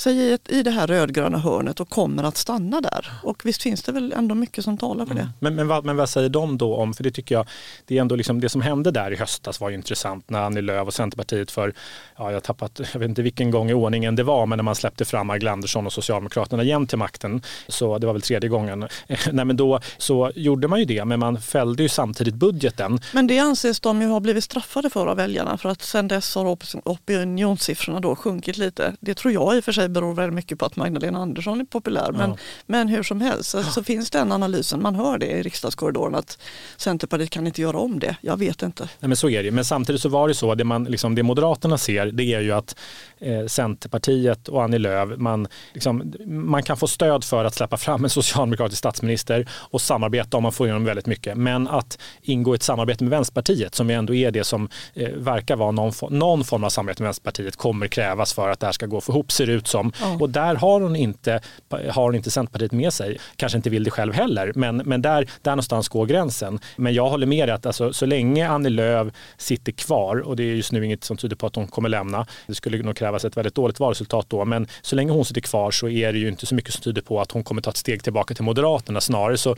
sig 0.00 0.16
i, 0.16 0.38
i 0.48 0.62
det 0.62 0.70
här 0.70 0.86
rödgröna 0.86 1.38
hörnet 1.38 1.80
och 1.80 1.88
kommer 1.88 2.24
att 2.24 2.36
stanna 2.36 2.80
där. 2.80 3.12
Och 3.22 3.46
visst 3.46 3.62
finns 3.62 3.82
det 3.82 3.92
väl 3.92 4.12
ändå 4.12 4.34
mycket 4.34 4.64
som 4.64 4.78
talar 4.78 5.06
för 5.06 5.14
det. 5.14 5.20
Mm. 5.20 5.32
Men, 5.38 5.54
men, 5.54 5.68
vad, 5.68 5.84
men 5.84 5.96
vad 5.96 6.08
säger 6.08 6.28
de 6.28 6.58
då 6.58 6.76
om, 6.76 6.94
för 6.94 7.04
det 7.04 7.10
tycker 7.10 7.34
jag, 7.34 7.46
det 7.86 7.96
är 7.96 8.00
ändå 8.00 8.16
liksom 8.16 8.40
det 8.40 8.48
som 8.48 8.60
hände 8.60 8.90
där 8.90 9.10
i 9.10 9.16
höstas 9.16 9.60
var 9.60 9.68
ju 9.68 9.74
intressant 9.74 10.30
när 10.30 10.42
Annie 10.42 10.60
Lööf 10.60 10.86
och 10.86 10.94
Centerpartiet 10.94 11.50
för, 11.50 11.74
ja 12.16 12.32
jag 12.32 12.42
tappat, 12.42 12.80
jag 12.92 13.00
vet 13.00 13.08
inte 13.08 13.22
vilken 13.22 13.50
gång 13.50 13.70
i 13.70 13.74
ordningen 13.74 14.16
det 14.16 14.22
var, 14.22 14.46
men 14.46 14.56
när 14.56 14.62
man 14.62 14.74
släppte 14.74 15.04
fram 15.04 15.26
Magdalena 15.26 15.52
Andersson 15.52 15.86
och 15.86 15.92
Socialdemokraterna 15.92 16.62
igen 16.62 16.86
till 16.86 16.98
makten, 16.98 17.42
så 17.68 17.98
det 17.98 18.06
var 18.06 18.12
väl 18.12 18.22
tredje 18.22 18.48
gången, 18.48 18.88
nej 19.32 19.44
men 19.44 19.56
då 19.56 19.80
så 19.98 20.32
gjorde 20.34 20.68
man 20.68 20.78
ju 20.78 20.84
det, 20.84 21.04
men 21.04 21.20
man 21.20 21.40
fällde 21.40 21.82
ju 21.82 21.88
samtidigt 21.88 22.34
budgeten. 22.34 23.00
Men 23.12 23.26
det 23.26 23.38
anses 23.38 23.80
de 23.80 24.02
ju 24.02 24.08
ha 24.08 24.20
blivit 24.20 24.44
straffade 24.44 24.90
för 24.90 25.06
av 25.06 25.16
väljarna, 25.16 25.58
för 25.58 25.68
att 25.68 25.82
sen 25.82 26.08
dess 26.08 26.34
har 26.34 26.56
opinionssiffrorna 26.84 28.00
då 28.00 28.16
sjunkit 28.16 28.56
lite. 28.56 28.94
Det 29.00 29.14
tror 29.14 29.34
jag 29.34 29.56
i 29.56 29.60
och 29.60 29.64
för 29.64 29.72
sig 29.72 29.87
beror 29.88 30.14
väldigt 30.14 30.34
mycket 30.34 30.58
på 30.58 30.66
att 30.66 30.76
Magdalena 30.76 31.18
Andersson 31.18 31.60
är 31.60 31.64
populär. 31.64 32.12
Men, 32.12 32.30
ja. 32.30 32.36
men 32.66 32.88
hur 32.88 33.02
som 33.02 33.20
helst 33.20 33.50
så, 33.50 33.62
så, 33.62 33.82
finns 33.82 34.10
den 34.10 34.32
analysen, 34.32 34.82
man 34.82 34.94
hör 34.94 35.18
det 35.18 35.26
i 35.26 35.42
riksdagskorridoren 35.42 36.14
att 36.14 36.38
Centerpartiet 36.76 37.30
kan 37.30 37.46
inte 37.46 37.62
göra 37.62 37.78
om 37.78 37.98
det. 37.98 38.16
Jag 38.20 38.36
vet 38.36 38.62
inte. 38.62 38.88
Nej, 39.00 39.08
men 39.08 39.16
så 39.16 39.30
är 39.30 39.42
det 39.42 39.50
Men 39.50 39.64
samtidigt 39.64 40.02
så 40.02 40.08
var 40.08 40.28
det 40.28 40.34
så, 40.34 40.54
det, 40.54 40.64
man, 40.64 40.84
liksom, 40.84 41.14
det 41.14 41.22
Moderaterna 41.22 41.78
ser 41.78 42.06
det 42.06 42.34
är 42.34 42.40
ju 42.40 42.52
att 42.52 42.76
eh, 43.18 43.46
Centerpartiet 43.46 44.48
och 44.48 44.64
Annie 44.64 44.78
Lööf, 44.78 45.18
man, 45.18 45.48
liksom, 45.74 46.14
man 46.26 46.62
kan 46.62 46.76
få 46.76 46.86
stöd 46.86 47.24
för 47.24 47.44
att 47.44 47.54
släppa 47.54 47.76
fram 47.76 48.04
en 48.04 48.10
socialdemokratisk 48.10 48.78
statsminister 48.78 49.48
och 49.50 49.80
samarbeta 49.80 50.36
om 50.36 50.42
man 50.42 50.52
får 50.52 50.66
igenom 50.66 50.84
väldigt 50.84 51.06
mycket. 51.06 51.36
Men 51.36 51.68
att 51.68 51.98
ingå 52.22 52.54
ett 52.54 52.62
samarbete 52.62 53.04
med 53.04 53.10
Vänsterpartiet 53.10 53.74
som 53.74 53.90
ändå 53.90 54.14
är 54.14 54.30
det 54.30 54.44
som 54.44 54.68
eh, 54.94 55.08
verkar 55.08 55.56
vara 55.56 55.70
någon, 55.70 55.92
någon 56.10 56.44
form 56.44 56.64
av 56.64 56.68
samarbete 56.68 57.02
med 57.02 57.06
Vänsterpartiet 57.06 57.56
kommer 57.56 57.86
krävas 57.86 58.32
för 58.32 58.48
att 58.48 58.60
det 58.60 58.66
här 58.66 58.72
ska 58.72 58.86
gå 58.86 59.00
för 59.00 59.12
ihop 59.12 59.32
ser 59.32 59.50
ut 59.50 59.66
som. 59.66 59.77
Ja. 60.00 60.16
Och 60.20 60.30
där 60.30 60.54
har 60.54 60.80
hon, 60.80 60.96
inte, 60.96 61.40
har 61.70 62.02
hon 62.02 62.14
inte 62.14 62.30
Centerpartiet 62.30 62.72
med 62.72 62.92
sig. 62.92 63.18
Kanske 63.36 63.58
inte 63.58 63.70
vill 63.70 63.84
det 63.84 63.90
själv 63.90 64.14
heller, 64.14 64.52
men, 64.54 64.76
men 64.76 65.02
där, 65.02 65.30
där 65.42 65.50
någonstans 65.50 65.88
går 65.88 66.06
gränsen. 66.06 66.58
Men 66.76 66.94
jag 66.94 67.10
håller 67.10 67.26
med 67.26 67.48
dig 67.48 67.54
att 67.54 67.66
alltså, 67.66 67.92
så 67.92 68.06
länge 68.06 68.48
Annie 68.48 68.70
Lööf 68.70 69.08
sitter 69.36 69.72
kvar, 69.72 70.16
och 70.16 70.36
det 70.36 70.42
är 70.42 70.54
just 70.54 70.72
nu 70.72 70.84
inget 70.84 71.04
som 71.04 71.16
tyder 71.16 71.36
på 71.36 71.46
att 71.46 71.56
hon 71.56 71.66
kommer 71.66 71.88
lämna, 71.88 72.26
det 72.46 72.54
skulle 72.54 72.82
nog 72.82 72.96
krävas 72.96 73.24
ett 73.24 73.36
väldigt 73.36 73.54
dåligt 73.54 73.80
valresultat 73.80 74.26
då, 74.28 74.44
men 74.44 74.66
så 74.82 74.96
länge 74.96 75.12
hon 75.12 75.24
sitter 75.24 75.40
kvar 75.40 75.70
så 75.70 75.88
är 75.88 76.12
det 76.12 76.18
ju 76.18 76.28
inte 76.28 76.46
så 76.46 76.54
mycket 76.54 76.74
som 76.74 76.82
tyder 76.82 77.02
på 77.02 77.20
att 77.20 77.32
hon 77.32 77.44
kommer 77.44 77.62
ta 77.62 77.70
ett 77.70 77.76
steg 77.76 78.02
tillbaka 78.02 78.34
till 78.34 78.44
Moderaterna. 78.44 79.00
Snarare 79.00 79.38
så 79.38 79.56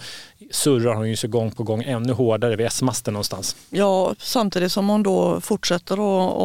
surrar 0.51 0.95
hon 0.95 1.09
ju 1.09 1.17
sig 1.17 1.31
gång 1.31 1.51
på 1.51 1.63
gång 1.63 1.83
ännu 1.83 2.13
hårdare 2.13 2.57
vid 2.57 2.67
S-masten 2.67 3.15
någonstans. 3.15 3.57
Ja, 3.71 4.15
samtidigt 4.19 4.73
som 4.73 4.89
hon 4.89 5.03
då 5.03 5.41
fortsätter 5.41 5.95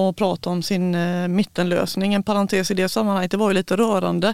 att 0.09 0.15
prata 0.15 0.49
om 0.49 0.63
sin 0.63 0.95
eh, 0.95 1.27
mittenlösning. 1.27 2.13
En 2.13 2.23
parentes 2.23 2.71
i 2.71 2.73
det 2.73 2.89
sammanhanget, 2.89 3.31
det 3.31 3.37
var 3.37 3.49
ju 3.49 3.53
lite 3.53 3.64
rörande 3.71 4.33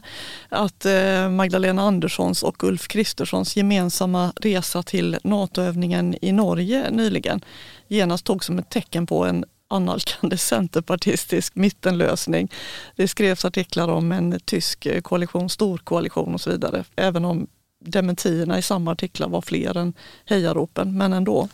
att 0.49 0.85
eh, 0.85 1.29
Magdalena 1.29 1.81
Anderssons 1.81 2.43
och 2.43 2.63
Ulf 2.63 2.87
Kristerssons 2.87 3.55
gemensamma 3.55 4.33
resa 4.35 4.83
till 4.83 5.17
NATO-övningen 5.23 6.15
i 6.21 6.31
Norge 6.31 6.91
nyligen 6.91 7.41
genast 7.87 8.25
tog 8.25 8.43
som 8.43 8.59
ett 8.59 8.69
tecken 8.69 9.07
på 9.07 9.25
en 9.25 9.45
annalkande 9.67 10.37
centerpartistisk 10.51 11.55
mittenlösning. 11.55 12.51
Det 12.95 13.07
skrevs 13.07 13.45
artiklar 13.45 13.87
om 13.87 14.11
en 14.11 14.39
tysk 14.45 14.85
eh, 14.85 15.01
koalition, 15.01 15.49
storkoalition 15.49 16.33
och 16.33 16.41
så 16.41 16.49
vidare. 16.49 16.83
Även 16.95 17.25
om 17.25 17.47
dementierna 17.83 18.57
i 18.57 18.61
samma 18.61 18.91
artiklar 18.91 19.29
var 19.29 19.41
fler 19.41 19.77
än 19.77 19.93
hejaropen, 20.25 20.97
men 20.97 21.13
ändå. 21.13 21.47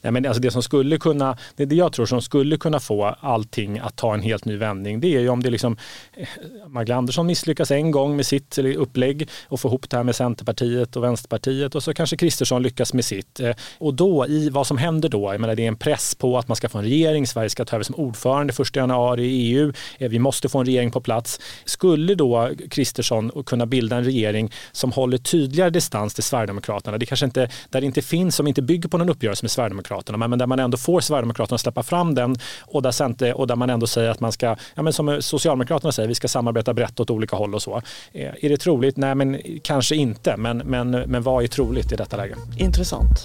Ja, 0.00 0.10
men 0.10 0.26
alltså 0.26 0.42
det 0.42 0.50
som 0.50 0.62
skulle 0.62 0.98
kunna, 0.98 1.36
det, 1.56 1.64
det 1.64 1.74
jag 1.74 1.92
tror 1.92 2.06
som 2.06 2.22
skulle 2.22 2.56
kunna 2.56 2.80
få 2.80 3.04
allting 3.20 3.78
att 3.78 3.96
ta 3.96 4.14
en 4.14 4.22
helt 4.22 4.44
ny 4.44 4.56
vändning, 4.56 5.00
det 5.00 5.14
är 5.14 5.20
ju 5.20 5.28
om 5.28 5.42
det 5.42 5.50
liksom 5.50 5.76
eh, 6.12 6.28
Magdalena 6.68 6.98
Andersson 6.98 7.26
misslyckas 7.26 7.70
en 7.70 7.90
gång 7.90 8.16
med 8.16 8.26
sitt 8.26 8.58
eh, 8.58 8.64
upplägg 8.64 9.28
och 9.48 9.60
får 9.60 9.68
ihop 9.68 9.90
det 9.90 9.96
här 9.96 10.04
med 10.04 10.16
Centerpartiet 10.16 10.96
och 10.96 11.04
Vänsterpartiet 11.04 11.74
och 11.74 11.82
så 11.82 11.94
kanske 11.94 12.16
Kristersson 12.16 12.62
lyckas 12.62 12.94
med 12.94 13.04
sitt. 13.04 13.40
Eh, 13.40 13.54
och 13.78 13.94
då 13.94 14.26
i 14.26 14.50
vad 14.50 14.66
som 14.66 14.78
händer 14.78 15.08
då, 15.08 15.32
jag 15.32 15.40
menar 15.40 15.54
det 15.54 15.64
är 15.64 15.68
en 15.68 15.76
press 15.76 16.14
på 16.14 16.38
att 16.38 16.48
man 16.48 16.56
ska 16.56 16.68
få 16.68 16.78
en 16.78 16.84
regering, 16.84 17.26
Sverige 17.26 17.50
ska 17.50 17.64
ta 17.64 17.76
över 17.76 17.84
som 17.84 17.94
ordförande 17.94 18.52
1 18.60 18.76
januari 18.76 19.24
i 19.24 19.52
EU, 19.52 19.72
vi 19.98 20.18
måste 20.18 20.48
få 20.48 20.58
en 20.58 20.66
regering 20.66 20.90
på 20.90 21.00
plats. 21.00 21.40
Skulle 21.64 22.14
då 22.14 22.50
Kristersson 22.70 23.30
kunna 23.46 23.66
bilda 23.66 23.96
en 23.96 24.04
regering 24.04 24.52
som 24.72 24.92
håller 24.92 25.18
tydliga 25.18 25.61
ytterligare 25.62 25.70
distans 25.70 26.14
till 26.14 26.24
Sverigedemokraterna. 26.24 26.98
Det 26.98 27.06
kanske 27.06 27.26
inte, 27.26 27.48
där 27.70 27.80
det 27.80 27.86
inte 27.86 28.02
finns, 28.02 28.36
som 28.36 28.46
inte 28.46 28.62
bygger 28.62 28.88
på 28.88 28.98
någon 28.98 29.08
uppgörelse 29.08 29.44
med 29.44 29.50
Sverigedemokraterna, 29.50 30.28
men 30.28 30.38
där 30.38 30.46
man 30.46 30.58
ändå 30.58 30.76
får 30.76 31.00
Sverigedemokraterna 31.00 31.54
att 31.54 31.60
släppa 31.60 31.82
fram 31.82 32.14
den 32.14 32.36
och 32.60 32.82
där, 32.82 32.90
Center, 32.90 33.32
och 33.34 33.46
där 33.46 33.56
man 33.56 33.70
ändå 33.70 33.86
säger 33.86 34.10
att 34.10 34.20
man 34.20 34.32
ska, 34.32 34.56
ja 34.74 34.82
men 34.82 34.92
som 34.92 35.22
Socialdemokraterna 35.22 35.92
säger, 35.92 36.08
vi 36.08 36.14
ska 36.14 36.28
samarbeta 36.28 36.74
brett 36.74 37.00
åt 37.00 37.10
olika 37.10 37.36
håll 37.36 37.54
och 37.54 37.62
så. 37.62 37.82
Eh, 38.12 38.44
är 38.44 38.48
det 38.48 38.56
troligt? 38.56 38.96
Nej, 38.96 39.14
men 39.14 39.38
kanske 39.62 39.96
inte. 39.96 40.36
Men, 40.36 40.58
men, 40.58 40.90
men 40.90 41.22
vad 41.22 41.44
är 41.44 41.48
troligt 41.48 41.92
i 41.92 41.96
detta 41.96 42.16
läge? 42.16 42.34
Intressant. 42.58 43.24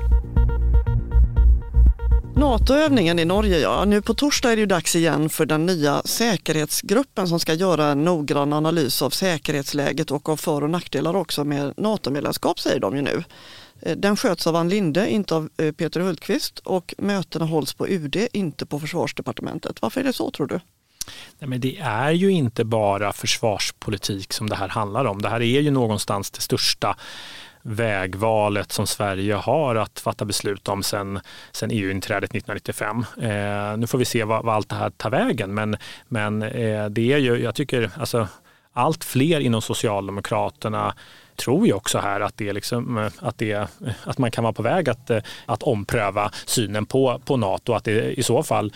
NATO-övningen 2.38 3.20
i 3.20 3.26
Norge, 3.26 3.60
ja. 3.60 3.86
Nu 3.86 4.02
på 4.02 4.14
torsdag 4.14 4.52
är 4.52 4.56
det 4.56 4.60
ju 4.60 4.66
dags 4.66 4.96
igen 4.96 5.30
för 5.30 5.46
den 5.46 5.66
nya 5.66 6.02
säkerhetsgruppen 6.06 7.28
som 7.28 7.40
ska 7.40 7.54
göra 7.54 7.86
en 7.86 8.04
noggrann 8.04 8.54
analys 8.54 9.02
av 9.02 9.10
säkerhetsläget 9.10 10.12
och 10.12 10.30
av 10.30 10.38
för 10.38 10.64
och 10.64 10.70
nackdelar 10.70 11.16
också 11.16 11.44
med 11.44 11.74
NATO-medlemskap 11.78 12.60
säger 12.60 12.80
de 12.80 12.96
ju 12.96 13.02
nu. 13.02 13.24
Eh, 13.82 13.98
den 13.98 14.18
sköts 14.18 14.48
av 14.48 14.56
Ann 14.56 14.70
Linde, 14.70 15.10
inte 15.10 15.36
av 15.36 15.50
eh, 15.58 15.72
Peter 15.72 16.00
Hultqvist 16.00 16.60
och 16.60 16.94
mötena 16.98 17.46
hålls 17.46 17.74
på 17.74 17.88
UD, 17.88 18.28
inte 18.34 18.66
på 18.66 18.80
försvarsdepartementet. 18.80 19.82
Varför 19.82 20.02
är 20.02 20.06
det 20.06 20.14
så 20.14 20.32
tror 20.32 20.48
du? 20.48 20.60
Nej, 21.40 21.50
men 21.50 21.62
det 21.62 21.78
är 21.78 22.12
ju 22.12 22.32
inte 22.32 22.64
bara 22.64 23.14
försvarspolitik 23.14 24.34
som 24.34 24.50
det 24.50 24.56
här 24.56 24.70
handlar 24.70 25.06
om. 25.06 25.22
Det 25.22 25.30
här 25.30 25.42
är 25.42 25.62
ju 25.62 25.72
någonstans 25.72 26.32
det 26.32 26.42
största 26.42 26.96
vägvalet 27.62 28.72
som 28.72 28.88
Sverige 28.88 29.34
har 29.34 29.76
att 29.76 30.00
fatta 30.00 30.26
beslut 30.26 30.68
om 30.68 30.84
sen, 30.84 31.20
sen 31.52 31.70
EU-inträdet 31.72 32.36
1995. 32.36 33.06
Eh, 33.22 33.78
nu 33.78 33.88
får 33.88 33.98
vi 33.98 34.06
se 34.06 34.24
vad, 34.24 34.46
vad, 34.46 34.56
allt 34.56 34.70
det 34.70 34.76
här 34.76 34.90
tar 34.90 35.10
vägen 35.10 35.54
men, 35.54 35.78
men 36.08 36.44
eh, 36.44 36.86
det 36.86 37.14
är 37.14 37.18
ju, 37.18 37.38
jag 37.38 37.56
tycker, 37.56 37.92
alltså, 37.98 38.28
allt 38.74 39.04
fler 39.04 39.40
inom 39.40 39.62
Socialdemokraterna 39.62 40.94
tror 41.38 41.68
ju 41.68 41.74
också 41.74 41.98
här 41.98 42.22
att, 42.22 42.38
det 42.38 42.54
liksom, 42.54 42.98
eh, 42.98 43.12
att, 43.20 43.38
det, 43.38 43.68
att 44.04 44.18
man 44.18 44.32
kan 44.32 44.44
vara 44.44 44.54
på 44.54 44.64
väg 44.64 44.90
att, 44.90 45.10
eh, 45.10 45.20
att 45.46 45.64
ompröva 45.64 46.32
synen 46.46 46.86
på, 46.86 47.22
på 47.26 47.38
Nato. 47.38 47.74
Att 47.74 47.84
det 47.84 48.20
i 48.20 48.24
så 48.24 48.44
fall 48.44 48.74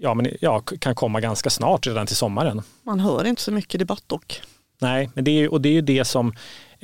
ja, 0.00 0.14
men, 0.14 0.28
ja, 0.40 0.60
kan 0.60 0.94
komma 0.94 1.20
ganska 1.20 1.50
snart, 1.50 1.86
redan 1.86 2.06
till 2.06 2.16
sommaren. 2.16 2.62
Man 2.82 3.00
hör 3.00 3.24
inte 3.24 3.42
så 3.42 3.52
mycket 3.52 3.78
debatt 3.78 4.04
dock. 4.06 4.42
Nej, 4.78 5.10
men 5.14 5.24
det 5.24 5.30
är, 5.30 5.52
och 5.52 5.60
det 5.60 5.68
är 5.68 5.72
ju 5.72 5.80
det 5.80 6.04
som 6.04 6.28
eh, 6.28 6.34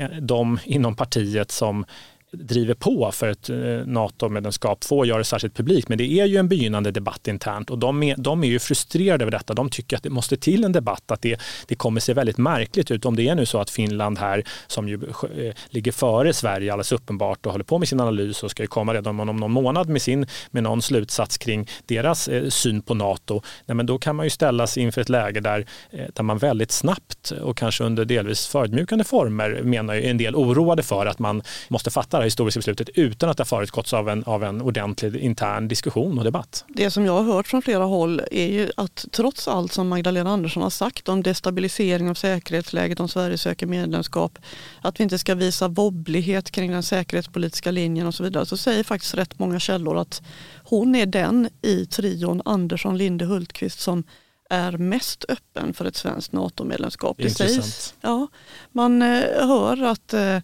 Eh, 0.01 0.09
de 0.21 0.59
inom 0.65 0.97
partiet 0.97 1.51
som 1.51 1.85
driver 2.33 2.75
på 2.75 3.11
för 3.13 3.29
ett 3.29 3.51
eh, 3.51 3.57
NATO-medlemskap 3.87 4.85
får 4.85 5.07
göra 5.07 5.19
det 5.19 5.25
särskilt 5.25 5.55
publikt. 5.55 5.89
Men 5.89 5.99
det 5.99 6.13
är 6.13 6.27
ju 6.27 6.37
en 6.37 6.49
begynnande 6.49 6.91
debatt 6.91 7.29
internt 7.29 7.71
och 7.71 7.79
de 7.79 8.03
är, 8.03 8.17
de 8.19 8.45
är 8.45 8.49
ju 8.49 8.59
frustrerade 8.59 9.25
över 9.25 9.33
detta. 9.33 9.55
De 9.55 9.71
tycker 9.71 9.97
att 9.97 10.03
det 10.03 10.11
måste 10.11 10.37
till 10.37 10.65
en 10.65 10.73
debatt, 10.73 11.11
att 11.11 11.23
det, 11.23 11.41
det 11.67 11.75
kommer 11.75 12.01
se 12.01 12.15
väldigt 12.15 12.39
märkligt 12.39 12.91
ut 12.91 13.05
om 13.05 13.17
det 13.17 13.29
är 13.29 13.35
nu 13.35 13.47
så 13.47 13.61
att 13.61 13.71
Finland 13.71 14.19
här, 14.19 14.45
som 14.67 14.89
ju 14.89 14.95
eh, 14.95 15.55
ligger 15.69 15.93
före 15.93 16.33
Sverige 16.33 16.73
alldeles 16.73 16.93
uppenbart 16.93 17.47
och 17.47 17.53
håller 17.53 17.65
på 17.65 17.79
med 17.79 17.89
sin 17.89 18.01
analys 18.01 18.43
och 18.43 18.51
ska 18.51 18.63
ju 18.63 18.67
komma 18.67 18.95
redan 18.95 19.21
om 19.21 19.37
någon 19.37 19.53
månad 19.53 19.89
med, 19.89 20.03
sin, 20.03 20.27
med 20.51 20.63
någon 20.63 20.83
slutsats 20.83 21.39
kring 21.39 21.69
deras 21.87 22.29
eh, 22.29 22.49
syn 22.49 22.83
på 22.83 22.95
NATO. 22.95 23.43
Nej, 23.67 23.75
men 23.75 23.87
då 23.87 23.99
kan 23.99 24.17
man 24.17 24.27
ju 24.27 24.31
ställas 24.31 24.79
inför 24.79 25.01
ett 25.01 25.09
läge 25.09 25.41
där, 25.41 25.67
där 25.91 26.23
man 26.23 26.39
väldigt 26.39 26.73
snabbt 26.73 27.31
och 27.31 27.57
kanske 27.57 27.85
under 27.85 28.05
delvis 28.05 28.47
förödmjukande 28.47 29.05
former 29.05 29.61
menar 29.63 29.95
ju 29.95 30.03
en 30.03 30.19
del 30.19 30.37
oroade 30.37 30.83
för 30.83 31.07
att 31.07 31.19
man 31.19 31.43
måste 31.69 31.91
fatta 31.91 32.20
här 32.23 32.27
historiska 32.27 32.59
beslutet 32.59 32.89
utan 32.95 33.31
att 33.31 33.37
det 33.37 33.41
har 33.41 33.47
föregåtts 33.47 33.93
av 33.93 34.09
en, 34.09 34.25
av 34.25 34.45
en 34.45 34.63
ordentlig 34.63 35.17
intern 35.17 35.69
diskussion 35.69 36.19
och 36.19 36.25
debatt. 36.25 36.65
Det 36.69 36.91
som 36.91 37.05
jag 37.05 37.13
har 37.13 37.23
hört 37.23 37.47
från 37.47 37.63
flera 37.63 37.85
håll 37.85 38.23
är 38.31 38.47
ju 38.47 38.71
att 38.77 39.07
trots 39.13 39.49
allt 39.49 39.73
som 39.73 39.89
Magdalena 39.89 40.31
Andersson 40.31 40.63
har 40.63 40.71
sagt 40.71 41.09
om 41.09 41.23
destabilisering 41.23 42.11
av 42.11 42.15
säkerhetsläget 42.15 43.01
om 43.01 43.09
Sverige 43.09 43.39
söker 43.39 43.67
medlemskap, 43.67 44.39
att 44.81 45.01
vi 45.01 45.05
inte 45.05 45.19
ska 45.19 45.35
visa 45.35 45.69
wobblighet 45.69 46.51
kring 46.51 46.73
den 46.73 46.83
säkerhetspolitiska 46.83 47.71
linjen 47.71 48.07
och 48.07 48.15
så 48.15 48.23
vidare, 48.23 48.47
så 48.47 48.57
säger 48.57 48.85
faktiskt 48.85 49.15
rätt 49.15 49.39
många 49.39 49.61
källor 49.61 49.99
att 49.99 50.23
hon 50.65 50.95
är 50.95 51.07
den 51.07 51.49
i 51.63 51.87
trion 51.87 52.43
Andersson, 52.45 52.99
Linde, 52.99 53.25
Hultqvist 53.25 53.81
som 53.81 54.05
är 54.51 54.73
mest 54.73 55.25
öppen 55.29 55.75
för 55.75 55.85
ett 55.85 55.97
svenskt 55.97 56.33
NATO-medlemskap. 56.33 57.21
Intressant. 57.21 57.95
ja, 58.01 58.29
man 58.73 59.03
eh, 59.03 59.47
hör 59.47 59.83
att 59.83 60.15
eh, 60.15 60.39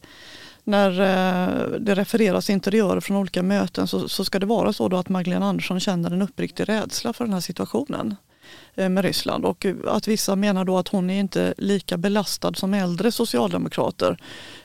när 0.67 0.91
eh, 0.91 1.79
det 1.81 1.95
refereras 1.95 2.51
interiörer 2.51 3.01
från 3.01 3.17
olika 3.17 3.43
möten 3.43 3.87
så, 3.87 4.09
så 4.09 4.25
ska 4.25 4.39
det 4.39 4.47
vara 4.47 4.73
så 4.73 4.89
då 4.89 4.97
att 4.97 5.09
Magdalena 5.09 5.47
Andersson 5.47 5.81
känner 5.81 6.11
en 6.11 6.23
uppriktig 6.23 6.69
rädsla 6.69 7.13
för 7.13 7.25
den 7.25 7.35
här 7.35 7.41
situationen 7.41 8.17
eh, 8.75 8.89
med 8.89 9.05
Ryssland 9.05 9.45
och 9.45 9.67
att 9.87 10.09
vissa 10.09 10.37
menar 10.37 10.65
då 10.65 10.79
att 10.79 10.89
hon 10.89 11.11
är 11.11 11.21
inte 11.21 11.55
lika 11.59 11.97
belastad 11.97 12.55
som 12.55 12.75
äldre 12.75 13.13
socialdemokrater 13.13 14.19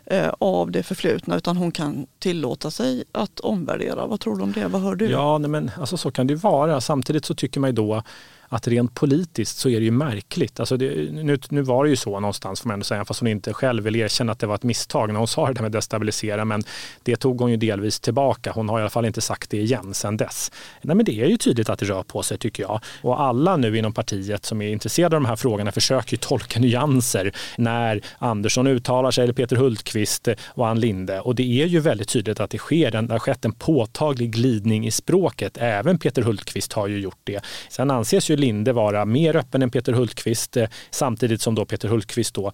eh, 0.06 0.34
av 0.40 0.72
det 0.72 0.84
förflutna 0.84 1.38
utan 1.38 1.58
hon 1.58 1.72
kan 1.72 2.06
tillåta 2.20 2.72
sig 2.72 3.04
att 3.12 3.40
omvärdera. 3.40 4.08
Vad 4.08 4.20
tror 4.20 4.38
du 4.38 4.44
om 4.44 4.52
det? 4.52 4.68
Vad 4.68 4.82
hör 4.82 4.96
du? 4.96 5.10
Ja, 5.10 5.38
nej 5.38 5.50
men, 5.50 5.72
alltså, 5.80 5.98
så 5.98 6.12
kan 6.12 6.28
det 6.28 6.36
vara. 6.36 6.82
Samtidigt 6.82 7.26
så 7.26 7.36
tycker 7.36 7.60
man 7.60 7.70
ju 7.70 7.76
då 7.76 8.04
att 8.52 8.68
rent 8.68 8.96
politiskt 8.96 9.58
så 9.58 9.70
är 9.70 9.80
det 9.80 9.86
ju 9.86 9.92
märkligt. 9.92 10.60
Alltså 10.60 10.78
det, 10.78 11.12
nu, 11.12 11.40
nu 11.50 11.62
var 11.62 11.84
det 11.84 11.90
ju 11.90 11.96
så 11.96 12.20
någonstans 12.20 12.62
får 12.62 12.68
man 12.68 12.74
ändå 12.74 12.84
säga, 12.84 13.06
fast 13.06 13.20
hon 13.20 13.30
inte 13.30 13.54
själv 13.54 13.84
vill 13.84 13.96
erkänna 13.96 14.32
att 14.32 14.40
det 14.40 14.48
var 14.48 14.56
ett 14.56 14.64
misstag 14.64 15.14
när 15.14 15.20
hon 15.20 15.28
sa 15.28 15.48
det 15.48 15.54
där 15.54 15.62
med 15.62 15.72
destabilisera, 15.72 16.46
men 16.46 16.64
det 17.04 17.16
tog 17.16 17.42
hon 17.42 17.52
ju 17.52 17.58
delvis 17.58 18.00
tillbaka. 18.00 18.52
Hon 18.52 18.70
har 18.70 18.80
i 18.80 18.82
alla 18.82 18.90
fall 18.90 19.06
inte 19.06 19.22
sagt 19.22 19.50
det 19.50 19.58
igen 19.58 19.94
sedan 19.94 20.18
dess. 20.18 20.52
Nej, 20.82 20.96
men 20.96 21.06
det 21.06 21.22
är 21.22 21.28
ju 21.28 21.38
tydligt 21.38 21.70
att 21.70 21.80
det 21.80 21.86
rör 21.86 22.04
på 22.04 22.24
sig 22.24 22.38
tycker 22.38 22.64
jag. 22.64 22.80
Och 23.02 23.22
alla 23.22 23.58
nu 23.58 23.78
inom 23.78 23.94
partiet 23.94 24.46
som 24.46 24.62
är 24.62 24.70
intresserade 24.70 25.16
av 25.16 25.22
de 25.22 25.28
här 25.28 25.36
frågorna 25.36 25.72
försöker 25.72 26.14
ju 26.14 26.18
tolka 26.18 26.60
nyanser 26.60 27.32
när 27.58 28.02
Andersson 28.18 28.68
uttalar 28.68 29.12
sig, 29.12 29.24
eller 29.24 29.34
Peter 29.34 29.56
Hultqvist 29.56 30.28
och 30.48 30.68
Ann 30.68 30.80
Linde. 30.80 31.20
Och 31.20 31.36
det 31.36 31.62
är 31.64 31.66
ju 31.66 31.80
väldigt 31.80 32.10
tydligt 32.10 32.40
att 32.40 32.50
det 32.50 32.58
sker 32.58 32.96
en, 32.96 33.08
det 33.08 33.14
har 33.14 33.20
skett 33.20 33.46
en 33.46 33.52
påtaglig 33.52 34.32
glidning 34.32 34.88
i 34.88 34.92
språket. 34.92 35.58
Även 35.58 36.00
Peter 36.00 36.22
Hultqvist 36.22 36.74
har 36.74 36.88
ju 36.88 37.00
gjort 37.00 37.20
det. 37.24 37.42
Sen 37.70 37.92
anses 37.92 38.30
ju 38.30 38.36
Linde 38.42 38.74
vara 38.74 39.06
mer 39.06 39.36
öppen 39.36 39.62
än 39.62 39.72
Peter 39.72 39.94
Hultqvist 39.94 40.58
eh, 40.58 40.68
samtidigt 40.90 41.42
som 41.42 41.56
då 41.56 41.66
Peter 41.66 41.88
Hultqvist 41.88 42.34
då 42.34 42.52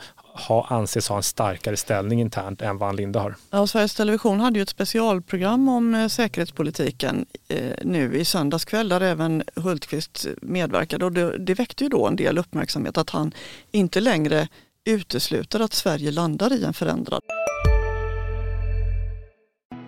ha, 0.48 0.67
anses 0.70 1.10
ha 1.10 1.17
en 1.17 1.24
starkare 1.24 1.77
ställning 1.77 2.22
internt 2.22 2.62
än 2.62 2.77
vad 2.77 2.96
Linde 2.96 3.20
har. 3.20 3.36
Ja, 3.50 3.67
Sveriges 3.67 3.96
Television 3.96 4.39
hade 4.39 4.60
ju 4.60 4.63
ett 4.63 4.70
specialprogram 4.70 5.70
om 5.70 5.96
eh, 5.96 6.08
säkerhetspolitiken 6.08 7.25
eh, 7.48 7.60
nu 7.84 8.17
i 8.17 8.25
söndags 8.25 8.65
kväll 8.65 8.89
där 8.89 9.01
även 9.01 9.44
Hultqvist 9.56 10.27
medverkade 10.41 11.06
och 11.06 11.12
det, 11.12 11.38
det 11.38 11.53
väckte 11.53 11.84
ju 11.84 11.89
då 11.89 12.08
en 12.08 12.15
del 12.15 12.38
uppmärksamhet 12.38 12.98
att 12.98 13.10
han 13.10 13.32
inte 13.72 14.00
längre 14.00 14.48
utesluter 14.86 15.60
att 15.60 15.74
Sverige 15.74 16.12
landar 16.12 16.53
i 16.53 16.63
en 16.63 16.74
förändrad. 16.74 17.22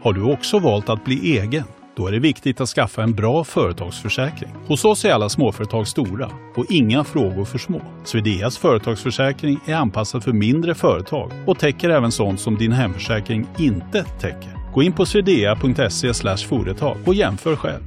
Har 0.01 0.13
du 0.13 0.23
också 0.23 0.59
valt 0.59 0.89
att 0.89 1.03
bli 1.05 1.39
egen? 1.39 1.63
Då 1.95 2.07
är 2.07 2.11
det 2.11 2.19
viktigt 2.19 2.61
att 2.61 2.69
skaffa 2.69 3.03
en 3.03 3.13
bra 3.13 3.43
företagsförsäkring. 3.43 4.49
Hos 4.67 4.85
oss 4.85 5.05
är 5.05 5.11
alla 5.11 5.29
småföretag 5.29 5.87
stora 5.87 6.31
och 6.55 6.65
inga 6.69 7.03
frågor 7.03 7.45
för 7.45 7.57
små. 7.57 7.81
Swedeas 8.03 8.57
företagsförsäkring 8.57 9.59
är 9.65 9.75
anpassad 9.75 10.23
för 10.23 10.31
mindre 10.31 10.75
företag 10.75 11.31
och 11.45 11.59
täcker 11.59 11.89
även 11.89 12.11
sånt 12.11 12.39
som 12.39 12.57
din 12.57 12.71
hemförsäkring 12.71 13.47
inte 13.57 14.03
täcker. 14.03 14.71
Gå 14.73 14.83
in 14.83 14.93
på 14.93 15.05
swedea.se 15.05 16.13
företag 16.37 16.97
och 17.05 17.15
jämför 17.15 17.55
själv. 17.55 17.83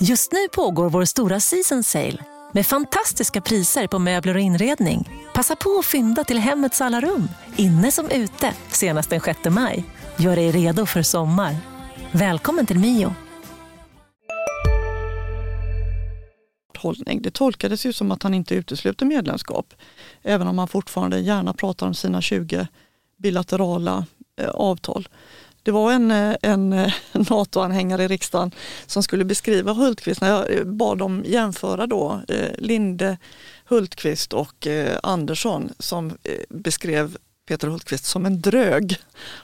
Just 0.00 0.32
nu 0.32 0.48
pågår 0.52 0.90
vår 0.90 1.04
stora 1.04 1.40
season 1.40 1.84
sale 1.84 2.18
med 2.52 2.66
fantastiska 2.66 3.40
priser 3.40 3.86
på 3.86 3.98
möbler 3.98 4.34
och 4.34 4.40
inredning. 4.40 5.08
Passa 5.34 5.56
på 5.56 5.78
att 5.78 5.86
fynda 5.86 6.24
till 6.24 6.38
hemmets 6.38 6.80
alla 6.80 7.00
rum, 7.00 7.28
inne 7.56 7.90
som 7.90 8.10
ute, 8.10 8.54
senast 8.68 9.10
den 9.10 9.20
6 9.20 9.38
maj. 9.50 9.84
Gör 10.20 10.36
dig 10.36 10.50
redo 10.50 10.86
för 10.86 11.02
sommar. 11.02 11.56
Välkommen 12.12 12.66
till 12.66 12.78
Mio. 12.78 13.14
hållning. 16.76 17.22
Det 17.22 17.30
tolkades 17.30 17.86
ju 17.86 17.92
som 17.92 18.10
att 18.10 18.22
han 18.22 18.34
inte 18.34 18.54
utesluter 18.54 19.06
medlemskap. 19.06 19.74
Även 20.22 20.48
om 20.48 20.58
han 20.58 20.68
fortfarande 20.68 21.18
gärna 21.18 21.52
pratar 21.52 21.86
om 21.86 21.94
sina 21.94 22.20
20 22.20 22.68
bilaterala 23.16 24.06
eh, 24.40 24.48
avtal. 24.48 25.08
Det 25.62 25.70
var 25.70 25.92
en, 25.92 26.10
eh, 26.10 26.36
en 26.42 26.72
eh, 26.72 26.92
NATO-anhängare 27.12 28.04
i 28.04 28.08
riksdagen 28.08 28.50
som 28.86 29.02
skulle 29.02 29.24
beskriva 29.24 29.72
Hultqvist 29.72 30.20
när 30.20 30.28
jag 30.30 30.58
eh, 30.58 30.64
bad 30.64 30.98
dem 30.98 31.24
jämföra 31.26 31.86
då 31.86 32.20
Linde, 32.58 33.18
Hultqvist 33.64 34.32
och 34.32 34.66
Andersson 35.02 35.70
som 35.78 36.18
beskrev 36.48 37.16
Peter 37.48 37.68
Hultqvist 37.68 38.04
som 38.04 38.26
en 38.26 38.40
drög. 38.40 38.96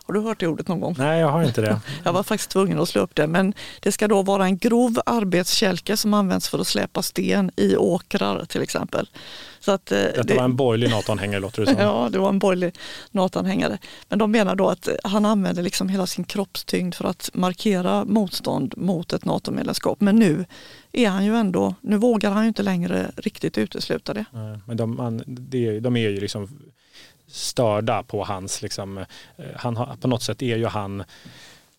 Har 0.05 0.15
du 0.15 0.21
hört 0.21 0.41
det 0.41 0.47
ordet 0.47 0.69
någon 0.69 0.81
gång? 0.81 0.95
Nej, 0.99 1.21
jag 1.21 1.29
har 1.29 1.43
inte 1.43 1.61
det. 1.61 1.81
jag 2.05 2.13
var 2.13 2.23
faktiskt 2.23 2.51
tvungen 2.51 2.81
att 2.81 2.89
slå 2.89 3.03
upp 3.03 3.15
det, 3.15 3.27
men 3.27 3.55
det 3.81 3.93
ska 3.93 4.09
då 4.09 4.23
vara 4.23 4.45
en 4.45 4.59
grov 4.59 5.01
arbetskälke 5.07 5.97
som 5.97 6.15
används 6.15 6.49
för 6.49 6.59
att 6.59 6.67
släpa 6.67 7.03
sten 7.03 7.51
i 7.57 7.77
åkrar 7.77 8.45
till 8.45 8.63
exempel. 8.63 9.09
Så 9.61 9.73
att, 9.73 9.93
eh, 9.93 9.99
Detta 9.99 10.23
det, 10.23 10.35
var 10.35 10.45
en 10.45 10.57
borgerlig 10.57 10.91
NATO-anhängare 10.91 11.41
låter 11.41 11.65
det 11.65 11.73
som. 11.73 11.77
ja, 11.81 12.09
det 12.13 12.19
var 12.19 12.29
en 12.29 12.39
borgerlig 12.39 12.75
NATO-anhängare. 13.11 13.79
Men 14.09 14.19
de 14.19 14.31
menar 14.31 14.57
då 14.57 14.69
att 14.69 14.89
han 15.05 15.25
använder 15.25 15.63
liksom 15.63 15.89
hela 15.89 16.07
sin 16.07 16.25
kroppstyngd 16.25 16.95
för 16.95 17.05
att 17.05 17.31
markera 17.35 18.05
motstånd 18.05 18.75
mot 18.77 19.13
ett 19.13 19.25
NATO-medlemskap. 19.25 20.01
Men 20.01 20.17
nu 20.17 20.45
är 20.93 21.09
han 21.09 21.25
ju 21.25 21.37
ändå, 21.37 21.75
nu 21.81 21.97
vågar 21.97 22.31
han 22.31 22.43
ju 22.43 22.49
inte 22.49 22.63
längre 22.63 23.11
riktigt 23.17 23.59
utesluta 23.59 24.15
det. 24.15 24.25
Nej, 24.33 24.59
men 24.67 24.77
de, 24.77 24.97
man, 24.97 25.23
de, 25.27 25.81
de 25.81 25.97
är 25.97 26.01
ju 26.01 26.21
liksom 26.21 26.49
störda 27.35 28.03
på 28.03 28.25
hans, 28.25 28.63
liksom, 28.63 28.99
eh, 28.99 29.05
han 29.57 29.77
har, 29.77 29.97
på 30.01 30.09
något 30.09 30.23
sätt 30.23 30.43
är 30.43 30.57
ju 30.57 30.67
han 30.67 31.05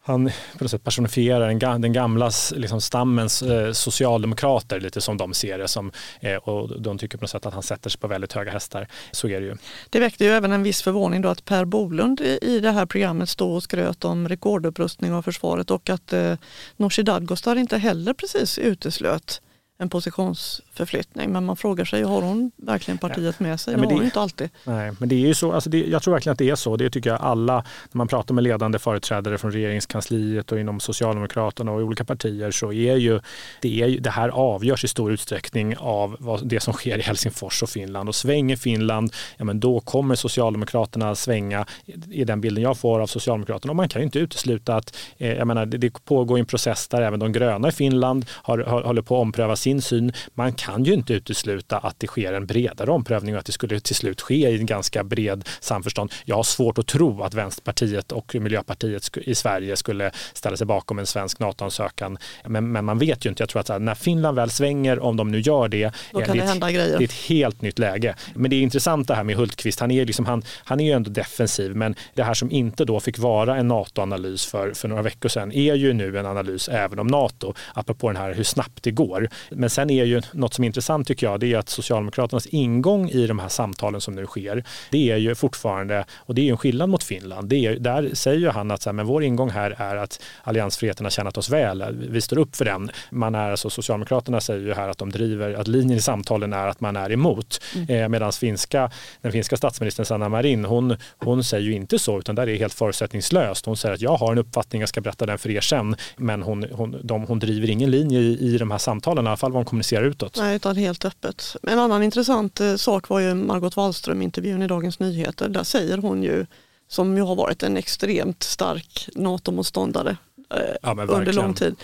han 0.08 0.32
på 0.58 0.64
något 0.64 0.72
sätt 0.72 0.84
personifierar 0.84 1.54
den, 1.54 1.82
den 1.82 1.94
gamla 1.94 2.32
liksom, 2.56 2.82
stammens 2.82 3.42
eh, 3.42 3.72
socialdemokrater 3.72 4.80
lite 4.80 5.02
som 5.02 5.18
de 5.18 5.34
ser 5.34 5.58
det 5.58 5.68
som, 5.68 5.92
eh, 6.20 6.36
och 6.36 6.82
de 6.82 6.98
tycker 6.98 7.18
på 7.18 7.24
något 7.24 7.30
sätt 7.30 7.46
att 7.46 7.54
han 7.54 7.64
sätter 7.64 7.90
sig 7.90 8.00
på 8.00 8.08
väldigt 8.08 8.34
höga 8.34 8.52
hästar. 8.52 8.88
Så 9.12 9.28
är 9.28 9.42
det 9.42 9.48
ju. 9.48 9.56
Det 9.90 10.00
väckte 10.00 10.24
ju 10.24 10.30
även 10.30 10.52
en 10.52 10.64
viss 10.64 10.82
förvåning 10.82 11.22
då 11.22 11.30
att 11.30 11.46
Per 11.46 11.66
Bolund 11.66 12.22
i, 12.22 12.40
i 12.42 12.60
det 12.60 12.72
här 12.72 12.86
programmet 12.86 13.30
stod 13.30 13.56
och 13.56 13.64
skröt 13.64 14.06
om 14.06 14.30
rekordupprustning 14.30 15.14
av 15.14 15.22
försvaret 15.22 15.72
och 15.72 15.90
att 15.90 16.14
eh, 16.14 16.34
Nooshi 16.78 17.04
Dadgostar 17.04 17.56
inte 17.56 17.78
heller 17.78 18.14
precis 18.14 18.58
uteslöt 18.58 19.42
en 19.78 19.90
positions 19.90 20.62
positionsförflyttning. 20.76 21.32
Men 21.32 21.46
man 21.46 21.56
frågar 21.56 21.86
sig, 21.86 22.04
har 22.04 22.22
hon 22.22 22.52
verkligen 22.58 22.98
partiet 22.98 23.40
med 23.40 23.60
sig? 23.60 23.74
Ja, 23.74 23.80
det 23.80 23.86
har 23.86 23.94
hon 23.94 24.04
inte 24.04 24.20
alltid. 24.20 24.50
Nej, 24.64 24.92
men 25.00 25.10
det 25.10 25.16
är 25.16 25.28
ju 25.28 25.34
så, 25.34 25.52
alltså 25.52 25.70
det, 25.70 25.86
jag 25.86 26.04
tror 26.04 26.14
verkligen 26.14 26.32
att 26.32 26.40
det 26.40 26.50
är 26.50 26.56
så. 26.56 26.78
Det 26.78 26.90
tycker 26.90 27.10
jag 27.10 27.22
alla, 27.22 27.56
när 27.92 27.98
man 27.98 28.08
pratar 28.08 28.36
med 28.36 28.44
ledande 28.44 28.80
företrädare 28.80 29.38
från 29.38 29.52
regeringskansliet 29.52 30.52
och 30.52 30.60
inom 30.60 30.80
Socialdemokraterna 30.80 31.72
och 31.72 31.82
olika 31.82 32.04
partier 32.04 32.52
så 32.52 32.74
är 32.74 32.96
ju 32.96 33.20
det, 33.62 33.82
är, 33.82 34.00
det 34.00 34.10
här 34.10 34.30
avgörs 34.30 34.84
i 34.84 34.88
stor 34.88 35.12
utsträckning 35.12 35.78
av 35.78 36.16
vad, 36.20 36.48
det 36.48 36.60
som 36.60 36.74
sker 36.74 36.98
i 36.98 37.02
Helsingfors 37.02 37.64
och 37.64 37.70
Finland. 37.70 38.10
Och 38.10 38.16
svänger 38.16 38.56
Finland, 38.56 39.14
ja 39.38 39.46
men 39.46 39.60
då 39.60 39.80
kommer 39.80 40.16
Socialdemokraterna 40.16 41.16
svänga 41.16 41.66
i 42.12 42.24
den 42.24 42.42
bilden 42.42 42.64
jag 42.64 42.78
får 42.78 43.00
av 43.00 43.08
Socialdemokraterna. 43.08 43.72
Och 43.72 43.76
man 43.76 43.90
kan 43.90 44.02
ju 44.02 44.06
inte 44.06 44.20
utesluta 44.20 44.76
att, 44.76 44.98
eh, 45.18 45.34
jag 45.34 45.48
menar, 45.48 45.66
det, 45.66 45.78
det 45.78 46.06
pågår 46.06 46.40
en 46.40 46.46
process 46.46 46.88
där 46.88 47.02
även 47.02 47.20
de 47.20 47.32
gröna 47.32 47.68
i 47.68 47.72
Finland 47.72 48.26
har, 48.30 48.58
har, 48.58 48.82
håller 48.84 49.02
på 49.02 49.16
att 49.16 49.22
ompröva 49.22 49.56
sin 49.56 49.82
syn. 49.82 50.12
Man 50.34 50.54
kan 50.66 50.84
ju 50.84 50.94
inte 50.94 51.14
utesluta 51.14 51.78
att 51.78 52.00
det 52.00 52.08
sker 52.08 52.34
en 52.34 52.46
bredare 52.46 52.92
omprövning 52.92 53.36
och 53.36 53.40
att 53.40 53.46
det 53.46 53.52
skulle 53.52 53.80
till 53.80 53.96
slut 53.96 54.22
ske 54.22 54.50
i 54.50 54.60
en 54.60 54.66
ganska 54.66 55.04
bred 55.04 55.50
samförstånd. 55.60 56.14
Jag 56.26 56.36
har 56.36 56.44
svårt 56.44 56.78
att 56.78 56.88
tro 56.88 57.24
att 57.24 57.34
Vänsterpartiet 57.34 58.12
och 58.12 58.36
Miljöpartiet 58.36 59.18
i 59.18 59.36
Sverige 59.36 59.76
skulle 59.76 60.12
ställa 60.34 60.58
sig 60.58 60.68
bakom 60.68 61.00
en 61.00 61.06
svensk 61.06 61.40
NATO-ansökan. 61.40 62.18
Men, 62.46 62.72
men, 62.72 62.86
man 62.86 63.00
vet 63.00 63.26
ju 63.26 63.30
inte. 63.30 63.42
Jag 63.42 63.50
tror 63.50 63.60
att 63.60 63.82
när 63.82 63.96
Finland 63.96 64.36
väl 64.36 64.50
svänger, 64.50 65.00
om 65.00 65.18
de 65.18 65.32
nu 65.32 65.40
gör 65.40 65.68
det, 65.68 65.92
Då 66.12 66.20
kan 66.20 66.38
det, 66.38 66.44
det, 66.44 66.48
hända 66.48 66.72
grejer. 66.72 66.98
det 66.98 67.04
är 67.04 67.08
ett 67.08 67.30
helt 67.30 67.62
nytt 67.62 67.80
läge. 67.80 68.16
Men 68.34 68.50
det 68.50 68.56
är 68.56 68.62
intressant 68.62 69.08
det 69.08 69.16
här 69.16 69.24
med 69.24 69.36
Hultqvist. 69.36 69.80
Han 69.80 69.92
är, 69.92 70.06
liksom, 70.06 70.26
han, 70.26 70.44
han 70.58 70.80
är 70.80 70.86
ju 70.86 70.92
ändå 70.92 71.10
defensiv, 71.10 71.76
men 71.76 71.96
det 72.14 72.24
här 72.24 72.34
som 72.34 72.52
inte 72.52 72.86
då 72.86 73.00
fick 73.00 73.18
vara 73.20 73.58
en 73.58 73.68
NATO-analys 73.68 74.46
för, 74.46 74.74
för 74.74 74.88
några 74.88 75.02
veckor 75.02 75.30
sedan 75.30 75.52
är 75.52 75.74
ju 75.76 75.94
nu 75.94 76.18
en 76.18 76.26
analys 76.26 76.68
även 76.68 77.00
om 77.00 77.08
NATO, 77.08 77.54
apropå 77.74 78.08
den 78.08 78.18
här 78.18 78.34
hur 78.34 78.44
snabbt 78.44 78.84
det 78.84 78.92
går. 78.92 79.30
Men 79.50 79.70
sen 79.70 79.90
är 79.90 80.04
ju 80.04 80.22
något 80.32 80.55
som 80.56 80.64
är 80.64 80.66
intressant 80.66 81.08
tycker 81.08 81.28
jag, 81.28 81.40
det 81.40 81.54
är 81.54 81.58
att 81.58 81.70
Socialdemokraternas 81.70 82.46
ingång 82.46 83.10
i 83.10 83.28
de 83.28 83.40
här 83.40 83.50
samtalen 83.50 84.02
som 84.02 84.16
nu 84.16 84.26
sker, 84.26 84.64
det 84.92 85.12
är 85.12 85.18
ju 85.18 85.36
fortfarande, 85.36 86.06
och 86.18 86.36
det 86.36 86.42
är 86.42 86.44
ju 86.44 86.52
en 86.52 86.58
skillnad 86.58 86.90
mot 86.90 87.04
Finland, 87.04 87.50
det 87.50 87.66
är, 87.66 87.80
där 87.80 88.10
säger 88.14 88.40
ju 88.40 88.50
han 88.50 88.72
att 88.72 88.82
så 88.82 88.90
här, 88.90 88.94
men 88.94 89.06
vår 89.06 89.24
ingång 89.24 89.50
här 89.50 89.76
är 89.78 89.96
att 89.96 90.22
alliansfriheten 90.44 91.06
har 91.06 91.12
tjänat 91.12 91.38
oss 91.38 91.50
väl, 91.50 91.84
vi 92.10 92.22
står 92.22 92.38
upp 92.38 92.56
för 92.56 92.66
den. 92.66 92.92
Man 93.10 93.36
är 93.36 93.52
alltså, 93.52 93.70
Socialdemokraterna 93.70 94.42
säger 94.42 94.62
ju 94.62 94.74
här 94.74 94.90
att 94.90 94.98
de 94.98 95.10
driver, 95.10 95.54
att 95.54 95.68
linjen 95.68 95.98
i 95.98 96.02
samtalen 96.02 96.54
är 96.54 96.68
att 96.68 96.82
man 96.82 96.96
är 96.96 97.12
emot, 97.12 97.62
mm. 97.76 97.90
eh, 97.90 98.10
medan 98.10 98.32
finska, 98.32 98.92
den 99.22 99.32
finska 99.32 99.58
statsministern 99.58 100.06
Sanna 100.06 100.30
Marin, 100.30 100.66
hon, 100.66 100.98
hon 101.18 101.44
säger 101.44 101.66
ju 101.66 101.74
inte 101.74 102.00
så, 102.00 102.20
utan 102.20 102.36
där 102.36 102.44
är 102.44 102.48
det 102.48 102.58
helt 102.58 102.74
förutsättningslöst. 102.74 103.66
Hon 103.66 103.78
säger 103.78 103.96
att 103.96 104.02
jag 104.02 104.16
har 104.16 104.32
en 104.32 104.38
uppfattning, 104.38 104.80
jag 104.80 104.90
ska 104.90 105.02
berätta 105.02 105.26
den 105.26 105.38
för 105.38 105.50
er 105.50 105.62
sen, 105.62 105.96
men 106.18 106.42
hon, 106.42 106.66
hon, 106.72 107.00
de, 107.04 107.24
hon 107.24 107.40
driver 107.40 107.70
ingen 107.70 107.92
linje 107.92 108.20
i, 108.20 108.38
i 108.40 108.58
de 108.58 108.72
här 108.72 108.78
samtalen, 108.78 109.26
i 109.26 109.28
alla 109.28 109.38
fall 109.38 109.52
vad 109.52 109.58
hon 109.58 109.66
kommunicerar 109.66 110.04
utåt. 110.04 110.38
Nej, 110.46 110.56
utan 110.56 110.76
helt 110.76 111.06
öppet. 111.06 111.56
En 111.64 111.80
annan 111.80 112.04
intressant 112.04 112.62
eh, 112.62 112.76
sak 112.76 113.10
var 113.10 113.20
ju 113.20 113.34
Margot 113.34 113.76
Wallström-intervjun 113.76 114.62
i 114.62 114.68
Dagens 114.68 115.00
Nyheter. 115.00 115.50
Där 115.50 115.64
säger 115.64 115.98
hon 115.98 116.24
ju, 116.24 116.46
som 116.88 117.18
ju 117.18 117.24
har 117.24 117.36
varit 117.36 117.64
en 117.64 117.78
extremt 117.78 118.44
stark 118.44 119.10
NATO-motståndare 119.16 120.18
eh, 120.54 120.60
ja, 120.82 120.92
under 121.10 121.34
lång 121.34 121.54
tid. 121.54 121.76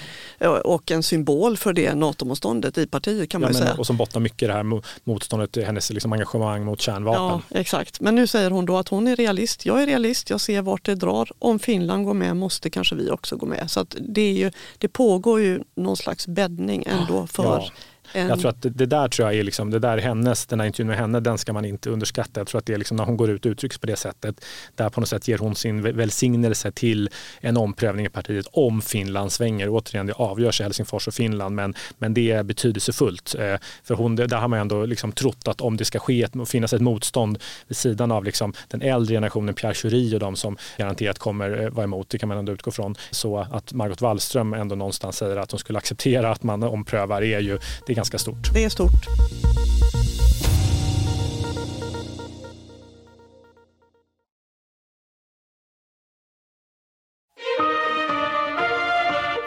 Och 0.63 0.91
en 0.91 1.03
symbol 1.03 1.58
för 1.58 1.74
det 1.74 1.96
NATO-motståndet 1.96 2.77
i 2.77 2.88
partiet 2.88 3.30
kan 3.30 3.41
man 3.41 3.53
ja, 3.53 3.60
men, 3.60 3.68
säga. 3.68 3.80
Och 3.80 3.88
som 3.88 3.98
bottnar 3.98 4.22
mycket 4.22 4.50
det 4.50 4.53
här 4.53 4.82
motståndet, 5.03 5.58
hennes 5.65 5.89
liksom 5.89 6.13
engagemang 6.13 6.65
mot 6.65 6.82
kärnvapen. 6.82 7.41
Ja, 7.50 7.60
exakt. 7.60 8.01
Men 8.01 8.15
nu 8.15 8.27
säger 8.27 8.51
hon 8.51 8.65
då 8.65 8.77
att 8.77 8.88
hon 8.88 9.08
är 9.08 9.15
realist. 9.15 9.65
Jag 9.65 9.82
är 9.82 9.86
realist, 9.86 10.30
jag 10.30 10.41
ser 10.41 10.62
vart 10.62 10.86
det 10.86 10.96
drar. 10.96 11.32
Om 11.39 11.60
Finland 11.60 12.06
går 12.06 12.13
med 12.13 12.36
måste 12.36 12.70
kanske 12.70 12.96
vi 12.96 13.10
också 13.10 13.36
gå 13.36 13.46
med. 13.46 13.72
Så 13.72 13.86
det, 14.00 14.22
är 14.22 14.34
ju, 14.34 14.51
det 14.77 14.88
pågår 14.88 15.41
ju 15.41 15.63
någon 15.75 15.98
slags 15.98 16.27
bäddning 16.27 16.84
ändå 16.88 17.27
för 17.27 17.72
en... 18.13 18.27
Jag 18.27 18.39
tror 18.39 18.50
att 18.50 18.62
det, 18.62 18.70
det, 18.70 18.86
där 18.86 19.08
tror 19.08 19.30
jag 19.30 19.39
är 19.39 19.44
liksom, 19.44 19.70
det 19.70 19.80
där 19.80 19.98
är 19.98 20.01
hennes, 20.01 20.46
den 20.46 20.60
här 20.60 20.68
intervjun 20.68 20.88
med 20.88 20.98
henne, 20.98 21.20
den 21.20 21.38
ska 21.38 21.53
man 21.53 21.65
inte 21.65 21.89
underskatta. 21.89 22.39
Jag 22.39 22.48
tror 22.48 22.60
att 22.60 22.65
det 22.65 22.74
är 22.74 22.77
liksom 22.77 22.98
när 22.98 23.03
hon 23.03 23.18
går 23.18 23.30
ut 23.30 23.46
och 23.46 23.50
uttrycks 23.50 23.77
på 23.77 23.88
det 23.88 23.96
sättet, 23.96 24.46
där 24.75 24.89
på 24.89 25.00
något 25.00 25.10
sätt 25.10 25.27
ger 25.27 25.38
hon 25.38 25.56
sin 25.56 25.82
välsignelse 25.82 26.72
till 26.72 27.10
en 27.39 27.58
omprövning 27.58 28.06
i 28.06 28.10
partiet 28.10 28.46
om 28.51 28.81
Finland 28.81 29.31
svänger. 29.31 29.70
Återigen, 29.70 30.07
det 30.07 30.14
avgörs 30.14 30.62
i 30.62 30.64
Helsingfors 30.64 31.07
och 31.07 31.14
Finland, 31.14 31.55
men, 31.55 31.74
men 31.98 32.14
det 32.14 32.31
är 32.31 32.44
betydelsefullt. 32.44 33.35
Eh, 33.40 33.55
för 33.83 33.96
hon, 33.96 34.16
där 34.16 34.38
har 34.38 34.48
man 34.48 34.59
ändå 34.59 34.85
liksom 34.85 35.12
trott 35.12 35.48
att 35.48 35.62
om 35.62 35.77
det 35.77 35.85
ska 35.85 36.00
ske 36.00 36.24
ett, 36.24 36.50
finnas 36.50 36.74
ett 36.74 36.81
motstånd 36.81 37.38
vid 37.68 37.77
sidan 37.77 38.12
av 38.12 38.24
liksom 38.24 38.53
den 38.68 38.81
äldre 38.81 39.16
generationen, 39.16 39.55
Pierre 39.55 39.74
Schori 39.74 40.16
och 40.16 40.20
de 40.20 40.35
som 40.35 40.57
garanterat 40.77 41.20
kommer 41.20 41.64
eh, 41.64 41.70
vara 41.70 41.83
emot, 41.83 42.09
det 42.09 42.18
kan 42.18 42.29
man 42.29 42.38
ändå 42.38 42.51
utgå 42.51 42.72
från, 42.72 42.96
så 43.12 43.38
att 43.38 43.74
Margot 43.74 44.01
Wallström 44.01 44.53
ändå 44.53 44.75
någonstans 44.75 45.18
säger 45.18 45.38
att 45.38 45.51
hon 45.51 45.59
skulle 45.59 45.77
acceptera 45.77 46.31
att 46.31 46.44
man 46.44 46.64
omprövar 46.64 47.22
är 47.22 47.40
ju, 47.40 47.59
det 47.88 47.94
är 47.94 47.96
ganska 48.01 48.18
stort. 48.18 48.53
Det 48.53 48.64
är 48.64 48.70
stort. 48.70 49.05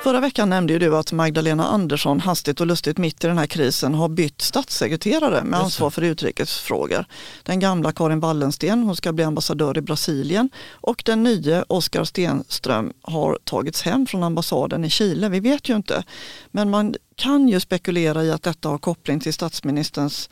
Förra 0.05 0.21
veckan 0.21 0.51
nämnde 0.51 0.73
ju 0.73 0.79
du 0.79 0.97
att 0.97 1.13
Magdalena 1.13 1.67
Andersson 1.67 2.21
hastigt 2.21 2.61
och 2.61 2.67
lustigt 2.67 2.99
mitt 2.99 3.25
i 3.25 3.27
den 3.27 3.39
här 3.39 3.47
krisen 3.47 3.95
har 3.95 4.09
bytt 4.09 4.41
statssekreterare 4.41 5.45
med 5.45 5.61
ansvar 5.61 5.91
för 5.91 6.03
utrikesfrågor. 6.03 7.05
Den 7.43 7.61
gamla 7.61 7.93
Karin 7.93 8.21
Wallensten, 8.21 8.83
hon 8.83 8.97
ska 8.97 9.13
bli 9.13 9.25
ambassadör 9.25 9.79
i 9.79 9.81
Brasilien 9.81 10.51
och 10.71 11.03
den 11.05 11.23
nya 11.23 11.65
Oskar 11.69 12.05
Stenström 12.05 12.93
har 13.03 13.39
tagits 13.45 13.83
hem 13.83 14.07
från 14.07 14.23
ambassaden 14.23 14.85
i 14.85 14.91
Chile. 14.91 15.29
Vi 15.29 15.41
vet 15.41 15.69
ju 15.69 15.77
inte, 15.77 16.05
men 16.51 16.71
man 16.71 16.95
kan 17.17 17.49
ju 17.49 17.61
spekulera 17.61 18.25
i 18.25 18.31
att 18.31 18.43
detta 18.43 18.69
har 18.69 18.79
koppling 18.79 19.21
till 19.21 19.35
statsministerns 19.35 20.31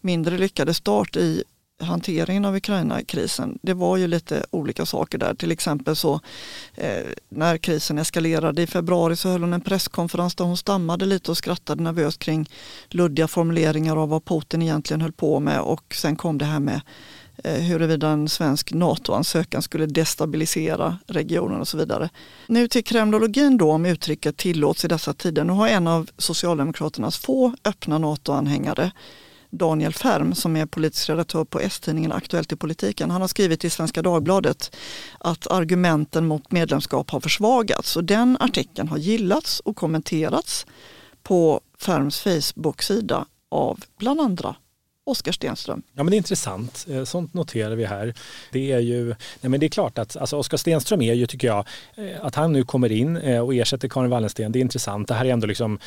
mindre 0.00 0.38
lyckade 0.38 0.74
start 0.74 1.16
i 1.16 1.44
hanteringen 1.80 2.44
av 2.44 2.56
Ukraina-krisen. 2.56 3.58
Det 3.62 3.74
var 3.74 3.96
ju 3.96 4.06
lite 4.06 4.46
olika 4.50 4.86
saker 4.86 5.18
där. 5.18 5.34
Till 5.34 5.52
exempel 5.52 5.96
så 5.96 6.20
eh, 6.74 7.04
när 7.28 7.58
krisen 7.58 7.98
eskalerade 7.98 8.62
i 8.62 8.66
februari 8.66 9.16
så 9.16 9.28
höll 9.28 9.40
hon 9.40 9.52
en 9.52 9.60
presskonferens 9.60 10.34
där 10.34 10.44
hon 10.44 10.56
stammade 10.56 11.06
lite 11.06 11.30
och 11.30 11.36
skrattade 11.36 11.82
nervöst 11.82 12.18
kring 12.18 12.50
luddiga 12.88 13.28
formuleringar 13.28 13.96
av 13.96 14.08
vad 14.08 14.24
Putin 14.24 14.62
egentligen 14.62 15.00
höll 15.00 15.12
på 15.12 15.40
med 15.40 15.60
och 15.60 15.94
sen 15.94 16.16
kom 16.16 16.38
det 16.38 16.44
här 16.44 16.60
med 16.60 16.80
eh, 17.44 17.60
huruvida 17.60 18.08
en 18.08 18.28
svensk 18.28 18.72
NATO-ansökan 18.72 19.62
skulle 19.62 19.86
destabilisera 19.86 20.98
regionen 21.06 21.60
och 21.60 21.68
så 21.68 21.76
vidare. 21.76 22.08
Nu 22.46 22.68
till 22.68 22.84
kremlologin 22.84 23.56
då 23.56 23.72
om 23.72 23.86
uttrycket 23.86 24.36
tillåts 24.36 24.84
i 24.84 24.88
dessa 24.88 25.12
tider. 25.12 25.44
Nu 25.44 25.52
har 25.52 25.68
en 25.68 25.86
av 25.86 26.10
Socialdemokraternas 26.18 27.18
få 27.18 27.54
öppna 27.64 27.98
NATO-anhängare 27.98 28.92
Daniel 29.50 29.92
Färm 29.92 30.34
som 30.34 30.56
är 30.56 30.66
politisk 30.66 31.08
redaktör 31.08 31.44
på 31.44 31.60
S-tidningen 31.60 32.12
Aktuellt 32.12 32.52
i 32.52 32.56
politiken. 32.56 33.10
Han 33.10 33.20
har 33.20 33.28
skrivit 33.28 33.64
i 33.64 33.70
Svenska 33.70 34.02
Dagbladet 34.02 34.76
att 35.18 35.46
argumenten 35.46 36.26
mot 36.26 36.52
medlemskap 36.52 37.10
har 37.10 37.20
försvagats 37.20 37.96
och 37.96 38.04
den 38.04 38.36
artikeln 38.40 38.88
har 38.88 38.98
gillats 38.98 39.60
och 39.60 39.76
kommenterats 39.76 40.66
på 41.22 41.60
Färms 41.78 42.20
Facebook-sida 42.20 43.26
av 43.48 43.84
bland 43.98 44.20
andra 44.20 44.56
Oskar 45.04 45.32
Stenström. 45.32 45.82
Ja 45.92 46.02
men 46.02 46.10
det 46.10 46.14
är 46.14 46.18
intressant, 46.18 46.86
eh, 46.90 47.04
sånt 47.04 47.34
noterar 47.34 47.76
vi 47.76 47.84
här. 47.84 48.14
Det 48.52 48.72
är 48.72 48.78
ju, 48.78 49.06
nej 49.40 49.50
men 49.50 49.60
det 49.60 49.66
är 49.66 49.68
klart 49.70 49.98
att 49.98 50.16
alltså 50.16 50.36
Oskar 50.36 50.56
Stenström 50.56 51.02
är 51.02 51.14
ju, 51.14 51.26
tycker 51.26 51.48
jag, 51.48 51.66
eh, 51.96 52.24
att 52.24 52.34
han 52.34 52.52
nu 52.52 52.64
kommer 52.64 52.92
in 52.92 53.16
eh, 53.16 53.40
och 53.40 53.54
ersätter 53.54 53.88
Karin 53.88 54.10
Wallensten, 54.10 54.52
det 54.52 54.58
är 54.58 54.60
intressant. 54.60 55.08
Det 55.08 55.14
här 55.14 55.24
är 55.24 55.32
ändå 55.32 55.46
liksom 55.46 55.78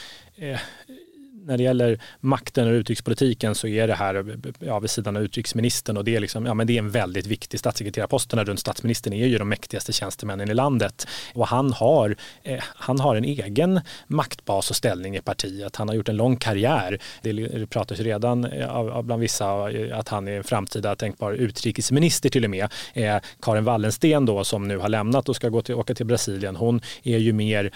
när 1.46 1.58
det 1.58 1.64
gäller 1.64 2.00
makten 2.20 2.68
och 2.68 2.72
utrikespolitiken 2.72 3.56
så 3.56 3.68
är 3.68 3.88
det 3.88 3.94
här 3.94 4.38
ja, 4.60 4.80
vid 4.80 4.90
sidan 4.90 5.18
av 5.18 5.24
utrikesministern 5.24 5.98
och 5.98 6.04
det 6.04 6.16
är, 6.16 6.20
liksom, 6.20 6.46
ja, 6.46 6.54
men 6.54 6.68
det 6.68 6.74
är 6.74 6.80
en 6.80 6.90
väldigt 6.90 7.28
viktig 7.28 7.60
statssekreterarposterna 7.60 8.44
runt 8.44 8.60
statsministern 8.60 9.14
är 9.14 9.28
ju 9.28 9.38
de 9.38 9.50
mäktigaste 9.50 9.94
tjänstemännen 9.94 10.50
i 10.50 10.54
landet 10.54 11.08
och 11.34 11.48
han 11.48 11.74
har, 11.74 12.16
eh, 12.44 12.64
han 12.76 13.00
har 13.00 13.16
en 13.16 13.24
egen 13.26 13.82
maktbas 14.08 14.70
och 14.70 14.76
ställning 14.76 15.16
i 15.16 15.22
partiet. 15.22 15.76
Han 15.76 15.88
har 15.88 15.96
gjort 15.96 16.10
en 16.10 16.18
lång 16.18 16.36
karriär. 16.36 17.00
Det 17.22 17.68
pratas 17.70 18.00
ju 18.00 18.04
redan 18.04 18.46
eh, 18.46 19.02
bland 19.02 19.22
vissa 19.22 19.72
eh, 19.72 20.00
att 20.00 20.10
han 20.10 20.28
är 20.28 20.38
en 20.38 20.44
framtida 20.44 20.96
tänkbar 20.96 21.32
utrikesminister 21.32 22.30
till 22.30 22.44
och 22.44 22.50
med. 22.50 22.68
Eh, 22.94 23.18
Karin 23.42 23.64
Wallensten 23.64 24.26
då 24.26 24.44
som 24.44 24.68
nu 24.68 24.78
har 24.78 24.90
lämnat 24.90 25.30
och 25.30 25.36
ska 25.36 25.50
gå 25.50 25.62
till, 25.62 25.76
åka 25.76 25.96
till 25.96 26.06
Brasilien, 26.06 26.56
hon 26.56 26.82
är 27.04 27.18
ju 27.18 27.34
mer 27.34 27.72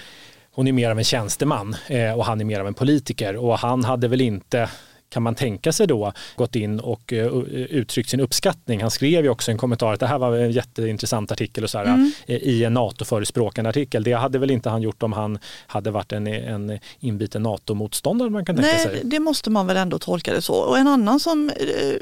hon 0.58 0.68
är 0.68 0.72
mer 0.72 0.92
av 0.92 0.98
en 0.98 1.04
tjänsteman 1.04 1.76
eh, 1.88 2.12
och 2.12 2.26
han 2.26 2.42
är 2.42 2.46
mer 2.46 2.60
av 2.60 2.68
en 2.68 2.74
politiker. 2.74 3.36
Och 3.36 3.60
han 3.60 3.84
hade 3.84 4.08
väl 4.08 4.22
inte 4.22 4.70
kan 5.10 5.24
man 5.24 5.36
tänka 5.36 5.72
sig 5.72 5.88
då 5.88 6.14
gått 6.36 6.56
in 6.56 6.80
och 6.80 7.14
uh, 7.14 7.26
uttryckt 7.54 8.10
sin 8.10 8.20
uppskattning. 8.20 8.82
Han 8.82 8.92
skrev 8.92 9.24
ju 9.24 9.30
också 9.30 9.52
en 9.52 9.58
kommentar 9.58 9.94
att 9.94 10.00
det 10.00 10.08
här 10.08 10.18
var 10.18 10.38
en 10.38 10.52
jätteintressant 10.52 11.32
artikel 11.32 11.64
och 11.64 11.70
så 11.70 11.78
här, 11.78 11.86
mm. 11.86 12.12
i 12.28 12.64
en 12.64 12.74
NATO-förespråkande 12.74 13.70
artikel. 13.70 14.04
Det 14.04 14.14
hade 14.14 14.40
väl 14.40 14.52
inte 14.52 14.70
han 14.70 14.82
gjort 14.82 15.04
om 15.04 15.14
han 15.14 15.40
hade 15.68 15.92
varit 15.92 16.12
en, 16.12 16.28
en 16.28 16.80
inbiten 17.00 17.44
NATO-motståndare 17.44 18.30
man 18.30 18.46
kan 18.46 18.56
tänka 18.56 18.72
Nej, 18.72 18.86
sig. 18.86 19.02
det 19.04 19.20
måste 19.20 19.50
man 19.50 19.68
väl 19.68 19.78
ändå 19.78 20.00
tolka 20.00 20.34
det 20.34 20.42
så. 20.42 20.54
Och 20.54 20.78
en 20.78 20.88
annan 20.88 21.20
som 21.20 21.50
eh, 21.50 21.96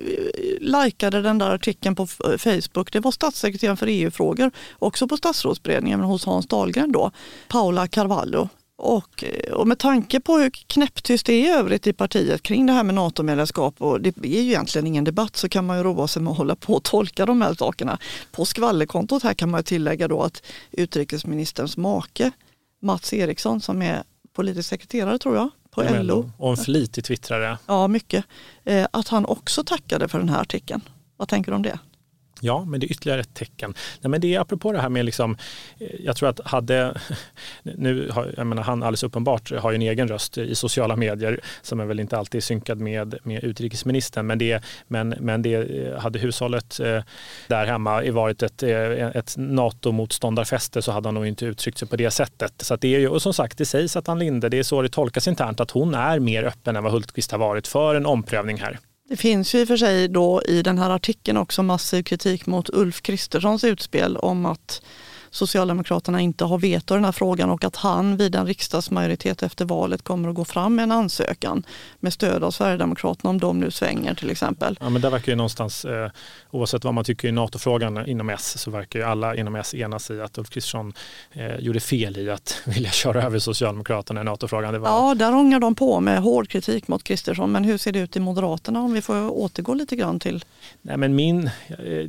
likade 0.59 1.21
den 1.21 1.37
där 1.37 1.49
artikeln 1.49 1.95
på 1.95 2.07
Facebook, 2.37 2.91
det 2.91 2.99
var 2.99 3.11
statssekreteraren 3.11 3.77
för 3.77 3.87
EU-frågor, 3.87 4.51
också 4.79 5.07
på 5.07 5.17
statsrådsberedningen 5.17 5.99
men 5.99 6.09
hos 6.09 6.25
Hans 6.25 6.47
Dahlgren 6.47 6.91
då, 6.91 7.11
Paula 7.47 7.87
Carvalho. 7.87 8.49
Och, 8.77 9.23
eh, 9.23 9.53
och, 9.53 9.67
med 9.67 9.79
tanke 9.79 10.19
på 10.19 10.37
hur 10.37 10.49
knäpptyst 10.49 11.25
det 11.25 11.33
är 11.33 11.45
i 11.45 11.49
övrigt 11.49 11.87
i 11.87 11.93
partiet 11.93 12.43
kring 12.43 12.65
det 12.65 12.73
här 12.73 12.83
med 12.83 12.95
NATO-medlemskap 12.95 13.81
och 13.81 14.01
det 14.01 14.17
är 14.17 14.41
ju 14.41 14.49
egentligen 14.49 14.87
ingen 14.87 15.03
debatt 15.03 15.35
så 15.35 15.49
kan 15.49 15.65
man 15.65 15.77
ju 15.77 15.83
roa 15.83 16.07
sig 16.07 16.21
med 16.21 16.31
att 16.31 16.37
hålla 16.37 16.55
på 16.55 16.73
och 16.73 16.83
tolka 16.83 17.25
de 17.25 17.41
här 17.41 17.53
sakerna. 17.53 17.97
På 18.31 18.45
skvallerkontot 18.45 19.23
här 19.23 19.33
kan 19.33 19.49
man 19.49 19.63
tillägga 19.63 20.07
då 20.07 20.21
att 20.21 20.43
utrikesministerns 20.71 21.77
make 21.77 22.31
Mats 22.81 23.13
Eriksson 23.13 23.61
som 23.61 23.81
är 23.81 24.03
politisk 24.33 24.69
sekreterare 24.69 25.17
tror 25.17 25.35
jag 25.35 25.49
på 25.75 25.83
LO. 26.03 26.31
Och 26.37 26.49
en 26.49 26.57
flitig 26.57 27.03
twittrare. 27.03 27.57
Ja, 27.65 27.87
mycket. 27.87 28.25
Eh, 28.63 28.87
att 28.91 29.07
han 29.07 29.25
också 29.25 29.63
tackade 29.63 30.07
för 30.07 30.19
den 30.19 30.29
här 30.29 30.41
artikeln. 30.41 30.81
Vad 31.17 31.27
tänker 31.27 31.51
du 31.51 31.55
om 31.55 31.63
det? 31.63 31.79
Ja, 32.45 32.65
men 32.65 32.79
det 32.79 32.85
är 32.85 32.91
ytterligare 32.91 33.21
ett 33.21 33.33
tecken. 33.33 33.73
Nej, 34.01 34.09
men 34.09 34.21
det 34.21 34.35
är 34.35 34.39
apropå 34.39 34.71
det 34.71 34.81
här 34.81 34.89
med, 34.89 35.05
liksom, 35.05 35.37
eh, 35.79 35.87
jag 35.99 36.15
tror 36.15 36.29
att 36.29 36.39
hade, 36.45 36.97
nu 37.63 38.09
har, 38.09 38.33
jag 38.37 38.47
menar, 38.47 38.63
han 38.63 38.83
alldeles 38.83 39.03
uppenbart 39.03 39.51
har 39.51 39.71
ju 39.71 39.75
en 39.75 39.81
egen 39.81 40.07
röst 40.07 40.37
i 40.37 40.55
sociala 40.55 40.95
medier 40.95 41.39
som 41.61 41.79
är 41.79 41.85
väl 41.85 41.99
inte 41.99 42.17
alltid 42.17 42.43
synkad 42.43 42.79
med, 42.79 43.15
med 43.23 43.43
utrikesministern, 43.43 44.27
men, 44.27 44.37
det, 44.37 44.63
men, 44.87 45.09
men 45.19 45.41
det 45.41 45.53
eh, 45.55 45.99
hade 45.99 46.19
hushållet 46.19 46.79
eh, 46.79 47.03
där 47.47 47.65
hemma 47.65 48.11
varit 48.11 48.43
ett, 48.43 48.63
ett 48.63 49.33
NATO-motståndarfäste 49.37 50.81
så 50.81 50.91
hade 50.91 51.07
han 51.07 51.13
nog 51.13 51.27
inte 51.27 51.45
uttryckt 51.45 51.77
sig 51.77 51.87
på 51.87 51.95
det 51.95 52.11
sättet. 52.11 52.53
Så 52.57 52.75
det 52.75 52.95
är 52.95 52.99
ju, 52.99 53.07
och 53.07 53.21
som 53.21 53.33
sagt, 53.33 53.57
det 53.57 53.65
sägs 53.65 53.95
att 53.95 54.09
Ann 54.09 54.19
Linde, 54.19 54.49
det 54.49 54.59
är 54.59 54.63
så 54.63 54.81
det 54.81 54.89
tolkas 54.89 55.27
internt, 55.27 55.59
att 55.59 55.71
hon 55.71 55.95
är 55.95 56.19
mer 56.19 56.43
öppen 56.43 56.75
än 56.75 56.83
vad 56.83 56.91
Hultqvist 56.91 57.31
har 57.31 57.39
varit 57.39 57.67
för 57.67 57.95
en 57.95 58.05
omprövning 58.05 58.57
här. 58.57 58.79
Det 59.07 59.17
finns 59.17 59.55
ju 59.55 59.59
i 59.59 59.63
och 59.63 59.67
för 59.67 59.77
sig 59.77 60.07
då 60.07 60.41
i 60.45 60.61
den 60.61 60.77
här 60.77 60.89
artikeln 60.89 61.37
också 61.37 61.63
massiv 61.63 62.03
kritik 62.03 62.45
mot 62.45 62.69
Ulf 62.69 63.01
Kristerssons 63.01 63.63
utspel 63.63 64.17
om 64.17 64.45
att 64.45 64.81
Socialdemokraterna 65.35 66.21
inte 66.21 66.45
har 66.45 66.57
veto 66.57 66.93
i 66.93 66.97
den 66.97 67.05
här 67.05 67.11
frågan 67.11 67.49
och 67.49 67.63
att 67.63 67.75
han 67.75 68.17
vid 68.17 68.35
en 68.35 68.45
riksdagsmajoritet 68.45 69.43
efter 69.43 69.65
valet 69.65 70.03
kommer 70.03 70.29
att 70.29 70.35
gå 70.35 70.45
fram 70.45 70.75
med 70.75 70.83
en 70.83 70.91
ansökan 70.91 71.63
med 71.99 72.13
stöd 72.13 72.43
av 72.43 72.51
Sverigedemokraterna 72.51 73.29
om 73.29 73.39
de 73.39 73.59
nu 73.59 73.71
svänger 73.71 74.15
till 74.15 74.29
exempel. 74.29 74.77
Ja 74.81 74.89
men 74.89 75.01
det 75.01 75.09
verkar 75.09 75.31
ju 75.31 75.35
någonstans, 75.35 75.85
eh, 75.85 76.09
oavsett 76.51 76.83
vad 76.83 76.93
man 76.93 77.03
tycker 77.03 77.27
i 77.27 77.31
NATO-frågan 77.31 78.07
inom 78.07 78.29
S, 78.29 78.57
så 78.57 78.71
verkar 78.71 78.99
ju 78.99 79.05
alla 79.05 79.35
inom 79.35 79.55
S 79.55 79.73
enas 79.73 80.11
i 80.11 80.21
att 80.21 80.37
Ulf 80.37 80.49
Kristersson 80.49 80.93
eh, 81.31 81.55
gjorde 81.55 81.79
fel 81.79 82.17
i 82.17 82.29
att 82.29 82.61
vilja 82.65 82.91
köra 82.91 83.23
över 83.23 83.39
Socialdemokraterna 83.39 84.21
i 84.21 84.23
NATO-frågan. 84.23 84.81
Var... 84.81 84.89
Ja, 84.89 85.15
där 85.15 85.35
ångar 85.35 85.59
de 85.59 85.75
på 85.75 85.99
med 85.99 86.21
hård 86.21 86.49
kritik 86.49 86.87
mot 86.87 87.03
Kristersson. 87.03 87.51
Men 87.51 87.63
hur 87.63 87.77
ser 87.77 87.91
det 87.91 87.99
ut 87.99 88.15
i 88.15 88.19
Moderaterna 88.19 88.81
om 88.81 88.93
vi 88.93 89.01
får 89.01 89.29
återgå 89.29 89.73
lite 89.73 89.95
grann 89.95 90.19
till? 90.19 90.45
Nej, 90.81 90.97
men 90.97 91.15
min, 91.15 91.49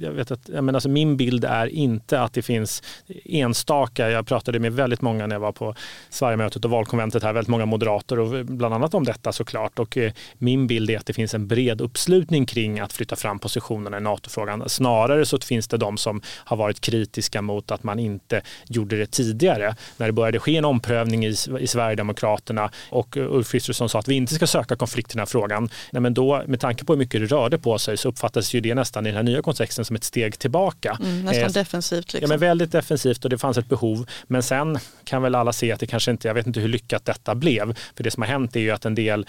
jag 0.00 0.12
vet 0.12 0.30
att, 0.30 0.48
menar, 0.48 0.74
alltså 0.74 0.88
min 0.88 1.16
bild 1.16 1.44
är 1.44 1.66
inte 1.66 2.20
att 2.20 2.32
det 2.32 2.42
finns 2.42 2.82
enstaka, 3.24 4.10
jag 4.10 4.26
pratade 4.26 4.58
med 4.58 4.72
väldigt 4.72 5.02
många 5.02 5.26
när 5.26 5.34
jag 5.34 5.40
var 5.40 5.52
på 5.52 5.74
Sverigemötet 6.10 6.64
och 6.64 6.70
valkonventet 6.70 7.22
här, 7.22 7.32
väldigt 7.32 7.48
många 7.48 7.66
moderater 7.66 8.18
och 8.18 8.46
bland 8.46 8.74
annat 8.74 8.94
om 8.94 9.04
detta 9.04 9.32
såklart. 9.32 9.78
Och 9.78 9.96
eh, 9.96 10.12
min 10.38 10.66
bild 10.66 10.90
är 10.90 10.98
att 10.98 11.06
det 11.06 11.12
finns 11.12 11.34
en 11.34 11.46
bred 11.46 11.80
uppslutning 11.80 12.46
kring 12.46 12.80
att 12.80 12.92
flytta 12.92 13.16
fram 13.16 13.38
positionerna 13.38 13.98
i 13.98 14.00
NATO-frågan. 14.00 14.68
Snarare 14.68 15.26
så 15.26 15.38
finns 15.38 15.68
det 15.68 15.76
de 15.76 15.96
som 15.96 16.20
har 16.26 16.56
varit 16.56 16.80
kritiska 16.80 17.42
mot 17.42 17.70
att 17.70 17.82
man 17.82 17.98
inte 17.98 18.42
gjorde 18.68 18.96
det 18.96 19.06
tidigare. 19.06 19.76
När 19.96 20.06
det 20.06 20.12
började 20.12 20.38
ske 20.38 20.56
en 20.56 20.64
omprövning 20.64 21.26
i, 21.26 21.36
i 21.60 21.66
Sverigedemokraterna 21.66 22.70
och 22.90 23.16
Ulf 23.16 23.50
Kristersson 23.50 23.88
sa 23.88 23.98
att 23.98 24.08
vi 24.08 24.14
inte 24.14 24.34
ska 24.34 24.46
söka 24.46 24.76
konflikt 24.76 25.10
i 25.10 25.12
den 25.12 25.18
här 25.20 25.26
frågan. 25.26 25.68
Nej, 25.90 26.00
men 26.00 26.14
då, 26.14 26.42
med 26.46 26.60
tanke 26.60 26.84
på 26.84 26.92
hur 26.92 26.98
mycket 26.98 27.20
det 27.20 27.26
rörde 27.26 27.58
på 27.58 27.78
sig 27.78 27.96
så 27.96 28.08
uppfattades 28.08 28.54
ju 28.54 28.60
det 28.60 28.74
nästan 28.74 29.06
i 29.06 29.08
den 29.08 29.16
här 29.16 29.22
nya 29.22 29.42
kontexten 29.42 29.84
som 29.84 29.96
ett 29.96 30.04
steg 30.04 30.38
tillbaka. 30.38 30.98
Mm, 31.00 31.24
nästan 31.24 31.42
eh, 31.42 31.52
defensivt. 31.52 32.12
Liksom. 32.12 32.20
Ja, 32.20 32.28
men 32.28 32.38
väldigt 32.38 32.72
defensivt 32.72 32.95
intensivt 32.96 33.24
och 33.24 33.30
det 33.30 33.38
fanns 33.38 33.58
ett 33.58 33.68
behov. 33.68 34.06
Men 34.26 34.42
sen 34.42 34.78
kan 35.04 35.22
väl 35.22 35.34
alla 35.34 35.52
se 35.52 35.72
att 35.72 35.80
det 35.80 35.86
kanske 35.86 36.10
inte, 36.10 36.28
jag 36.28 36.34
vet 36.34 36.46
inte 36.46 36.60
hur 36.60 36.68
lyckat 36.68 37.04
detta 37.04 37.34
blev. 37.34 37.74
För 37.96 38.04
det 38.04 38.10
som 38.10 38.22
har 38.22 38.28
hänt 38.28 38.56
är 38.56 38.60
ju 38.60 38.70
att 38.70 38.84
en 38.84 38.94
del 38.94 39.26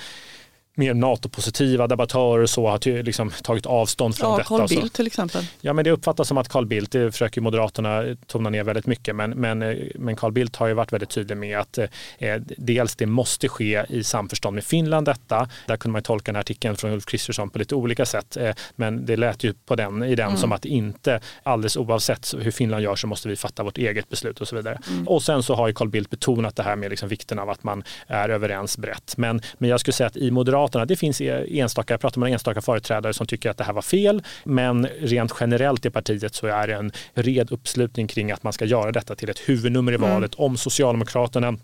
mer 0.77 0.93
NATO-positiva 0.93 1.87
debattörer 1.87 2.45
så 2.45 2.67
har 2.67 3.03
liksom 3.03 3.31
tagit 3.43 3.65
avstånd 3.65 4.15
från 4.15 4.31
ja, 4.31 4.37
detta. 4.37 4.47
Carl 4.47 4.67
Bildt 4.67 4.93
till 4.93 5.07
exempel. 5.07 5.45
Ja, 5.61 5.73
men 5.73 5.85
det 5.85 5.91
uppfattas 5.91 6.27
som 6.27 6.37
att 6.37 6.49
Carl 6.49 6.65
Bildt, 6.65 6.91
det 6.91 7.11
försöker 7.11 7.41
Moderaterna 7.41 8.03
tona 8.27 8.49
ner 8.49 8.63
väldigt 8.63 8.85
mycket, 8.85 9.15
men, 9.15 9.31
men, 9.31 9.59
men 9.95 10.15
Carl 10.15 10.31
Bildt 10.31 10.55
har 10.55 10.67
ju 10.67 10.73
varit 10.73 10.93
väldigt 10.93 11.09
tydlig 11.09 11.37
med 11.37 11.59
att 11.59 11.77
eh, 11.77 12.35
dels 12.57 12.95
det 12.95 13.05
måste 13.05 13.49
ske 13.49 13.85
i 13.89 14.03
samförstånd 14.03 14.55
med 14.55 14.63
Finland 14.63 15.05
detta. 15.05 15.49
Där 15.65 15.77
kunde 15.77 15.93
man 15.93 16.03
tolka 16.03 16.25
den 16.25 16.35
här 16.35 16.41
artikeln 16.41 16.75
från 16.75 16.91
Ulf 16.91 17.05
Kristersson 17.05 17.49
på 17.49 17.59
lite 17.59 17.75
olika 17.75 18.05
sätt, 18.05 18.37
eh, 18.37 18.55
men 18.75 19.05
det 19.05 19.15
lät 19.15 19.43
ju 19.43 19.53
på 19.53 19.75
den, 19.75 20.03
i 20.03 20.15
den 20.15 20.27
mm. 20.27 20.37
som 20.37 20.51
att 20.51 20.65
inte 20.65 21.19
alldeles 21.43 21.77
oavsett 21.77 22.33
hur 22.39 22.51
Finland 22.51 22.83
gör 22.83 22.95
så 22.95 23.07
måste 23.07 23.29
vi 23.29 23.35
fatta 23.35 23.63
vårt 23.63 23.77
eget 23.77 24.09
beslut 24.09 24.41
och 24.41 24.47
så 24.47 24.55
vidare. 24.55 24.79
Mm. 24.89 25.07
Och 25.07 25.23
sen 25.23 25.43
så 25.43 25.55
har 25.55 25.67
ju 25.67 25.73
Carl 25.73 25.89
Bildt 25.89 26.09
betonat 26.09 26.55
det 26.55 26.63
här 26.63 26.75
med 26.75 26.89
liksom 26.89 27.09
vikten 27.09 27.39
av 27.39 27.49
att 27.49 27.63
man 27.63 27.83
är 28.07 28.29
överens 28.29 28.77
brett. 28.77 29.17
Men, 29.17 29.41
men 29.57 29.69
jag 29.69 29.79
skulle 29.79 29.93
säga 29.93 30.07
att 30.07 30.17
i 30.17 30.31
Moderaterna 30.31 30.66
Moderaterna. 30.67 30.85
Det 30.85 30.95
finns 30.95 31.21
enstaka, 31.21 31.93
jag 31.93 32.01
pratar 32.01 32.19
med 32.19 32.31
enstaka 32.31 32.61
företrädare 32.61 33.13
som 33.13 33.27
tycker 33.27 33.49
att 33.49 33.57
det 33.57 33.63
här 33.63 33.73
var 33.73 33.81
fel, 33.81 34.23
men 34.43 34.87
rent 35.01 35.33
generellt 35.39 35.85
i 35.85 35.89
partiet 35.89 36.35
så 36.35 36.47
är 36.47 36.67
det 36.67 36.75
en 36.75 36.91
red 37.13 37.51
uppslutning 37.51 38.07
kring 38.07 38.31
att 38.31 38.43
man 38.43 38.53
ska 38.53 38.65
göra 38.65 38.91
detta 38.91 39.15
till 39.15 39.29
ett 39.29 39.39
huvudnummer 39.39 39.91
i 39.91 39.95
mm. 39.95 40.09
valet. 40.09 40.35
Mm. 40.35 40.45
Om 40.45 40.57
Socialdemokraterna 40.57 41.57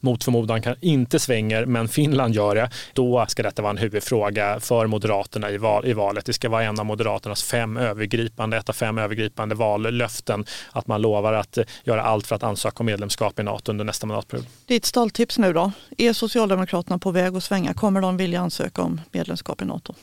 mot 0.00 0.24
förmodan 0.24 0.62
kan 0.62 0.76
inte 0.80 1.18
svänger, 1.18 1.66
men 1.66 1.88
Finland 1.88 2.34
gör 2.34 2.54
det, 2.54 2.70
då 2.92 3.26
ska 3.28 3.42
detta 3.42 3.62
vara 3.62 3.70
en 3.70 3.78
huvudfråga 3.78 4.60
för 4.60 4.86
Moderaterna 4.86 5.50
i, 5.50 5.58
val, 5.58 5.86
i 5.86 5.92
valet. 5.92 6.24
Det 6.24 6.32
ska 6.32 6.48
vara 6.48 6.62
en 6.62 6.80
av 6.80 6.86
Moderaternas 6.86 7.42
fem 7.42 7.76
övergripande, 7.76 8.56
ett 8.56 8.68
av 8.68 8.72
fem 8.72 8.98
övergripande 8.98 9.54
vallöften, 9.54 10.44
att 10.72 10.86
man 10.86 11.02
lovar 11.02 11.32
att 11.32 11.58
eh, 11.58 11.64
göra 11.84 12.02
allt 12.02 12.26
för 12.26 12.36
att 12.36 12.42
ansöka 12.42 12.76
om 12.80 12.86
medlemskap 12.86 13.40
i 13.40 13.42
NATO 13.42 13.72
under 13.72 13.84
nästa 13.84 14.06
mandatperiod. 14.06 14.46
Ditt 14.66 14.84
stalltips 14.84 15.38
nu 15.38 15.52
då? 15.52 15.72
Är 15.98 16.12
Socialdemokraterna 16.12 16.98
på 16.98 17.10
väg 17.10 17.36
att 17.36 17.44
svänga? 17.44 17.74
Kommer 17.74 18.00
de 18.00 18.16
vilja 18.16 18.40
ansöka 18.40 18.82
om 18.82 19.00
medlemskap 19.12 19.62
i 19.62 19.64
NATO? 19.64 19.94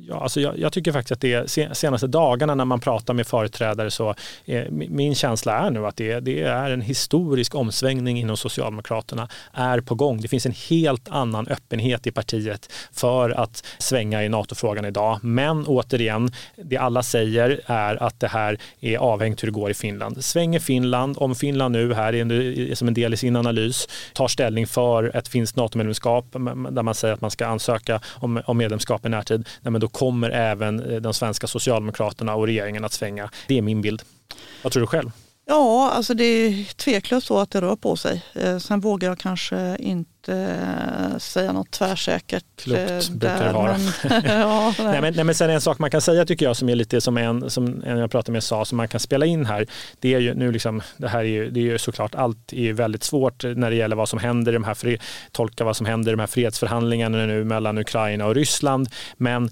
Ja, 0.00 0.20
alltså 0.20 0.40
jag, 0.40 0.58
jag, 0.58 0.72
tycker 0.72 0.92
faktiskt 0.92 1.12
att 1.12 1.20
det 1.20 1.50
senaste 1.76 2.06
dagarna 2.06 2.54
när 2.54 2.64
man 2.64 2.80
pratar 2.80 3.14
med 3.14 3.26
företrädare 3.26 3.90
så 3.90 4.14
eh, 4.44 4.56
är, 4.56 4.70
min 4.70 5.14
känsla 5.14 5.58
är 5.58 5.70
nu 5.70 5.86
att 5.86 5.96
det, 5.96 6.20
det, 6.20 6.42
är 6.42 6.70
en 6.70 6.80
historisk 6.80 7.54
omsvängning 7.54 8.18
inom 8.18 8.36
Socialdemokraterna 8.36 9.28
är 9.52 9.80
på 9.80 9.94
gång. 9.94 10.20
Det 10.20 10.28
finns 10.28 10.46
en 10.46 10.54
helt 10.70 11.08
annan 11.08 11.48
öppenhet 11.48 12.06
i 12.06 12.10
partiet 12.10 12.72
för 12.92 13.30
att 13.30 13.64
svänga 13.78 14.24
i 14.24 14.28
NATO-frågan 14.28 14.84
idag. 14.84 15.18
Men 15.22 15.66
återigen, 15.66 16.32
det 16.56 16.76
alla 16.76 17.02
säger 17.02 17.60
är 17.66 18.02
att 18.02 18.20
det 18.20 18.28
här 18.28 18.58
är 18.80 18.98
avhängt 18.98 19.42
hur 19.42 19.48
det 19.48 19.52
går 19.52 19.70
i 19.70 19.74
Finland. 19.74 20.24
Svänger 20.24 20.60
Finland, 20.60 21.16
om 21.18 21.34
Finland 21.34 21.72
nu 21.72 21.94
här 21.94 22.14
är 22.14 22.74
som 22.74 22.88
en 22.88 22.94
del 22.94 23.14
i 23.14 23.16
sin 23.16 23.36
analys 23.36 23.88
tar 24.12 24.28
ställning 24.28 24.66
för 24.66 25.16
ett 25.16 25.28
finskt 25.28 25.56
NATO-medlemskap 25.56 26.32
där 26.32 26.82
man 26.82 26.94
säger 26.94 27.14
att 27.14 27.20
man 27.20 27.30
ska 27.30 27.46
ansöka 27.46 28.00
om, 28.14 28.42
om 28.46 28.58
medlemskap 28.58 29.06
i 29.06 29.08
närtid, 29.08 29.48
nej, 29.62 29.72
men 29.72 29.80
då 29.80 29.87
kommer 29.88 30.30
även 30.30 30.92
eh, 30.92 31.00
de 31.00 31.14
svenska 31.14 31.46
socialdemokraterna 31.46 32.34
och 32.34 32.46
regeringen 32.46 32.84
att 32.84 32.92
svänga. 32.92 33.30
Det 33.48 33.58
är 33.58 33.62
min 33.62 33.82
bild. 33.82 34.02
Vad 34.62 34.72
tror 34.72 34.80
du 34.80 34.86
själv? 34.86 35.10
Ja, 35.46 35.90
alltså 35.90 36.14
det 36.14 36.24
är 36.24 36.74
tveklöst 36.74 37.26
så 37.26 37.38
att 37.38 37.50
det 37.50 37.60
rör 37.60 37.76
på 37.76 37.96
sig. 37.96 38.24
Eh, 38.34 38.58
sen 38.58 38.80
vågar 38.80 39.08
jag 39.08 39.18
kanske 39.18 39.76
inte 39.80 40.10
inte 40.28 41.20
säga 41.20 41.52
något 41.52 41.70
tvärsäkert. 41.70 42.44
Klokt 42.56 42.80
eh, 42.80 43.16
brukar 43.16 43.46
det 43.46 43.52
vara. 43.52 43.76
Men, 43.78 44.22
ja, 44.40 44.74
nej. 44.78 44.86
nej, 44.86 45.00
men, 45.00 45.14
nej, 45.14 45.24
men 45.24 45.34
sen 45.34 45.50
en 45.50 45.60
sak 45.60 45.78
man 45.78 45.90
kan 45.90 46.00
säga 46.00 46.24
tycker 46.24 46.46
jag 46.46 46.56
som 46.56 46.68
är 46.68 46.74
lite 46.74 47.00
som 47.00 47.16
en 47.16 47.50
som 47.50 47.82
en 47.86 47.98
jag 47.98 48.10
pratade 48.10 48.32
med 48.32 48.42
sa 48.42 48.64
som 48.64 48.76
man 48.76 48.88
kan 48.88 49.00
spela 49.00 49.26
in 49.26 49.46
här. 49.46 49.66
Det 50.00 50.14
är 50.14 50.18
ju 50.18 50.34
nu 50.34 50.52
liksom, 50.52 50.82
det 50.96 51.08
här 51.08 51.18
är 51.18 51.24
ju, 51.24 51.50
det 51.50 51.60
är 51.60 51.64
ju 51.64 51.78
såklart 51.78 52.14
allt 52.14 52.52
är 52.52 52.72
väldigt 52.72 53.04
svårt 53.04 53.44
när 53.44 53.70
det 53.70 53.76
gäller 53.76 53.96
vad 53.96 54.08
som 54.08 54.18
händer 54.18 54.52
i 54.52 54.54
de 54.54 54.64
här 54.64 54.74
fred, 54.74 55.00
tolka 55.32 55.64
vad 55.64 55.76
som 55.76 55.86
händer 55.86 56.12
i 56.12 56.14
de 56.14 56.20
här 56.20 56.26
fredsförhandlingarna 56.26 57.26
nu 57.26 57.44
mellan 57.44 57.78
Ukraina 57.78 58.26
och 58.26 58.34
Ryssland. 58.34 58.88
Men 59.16 59.50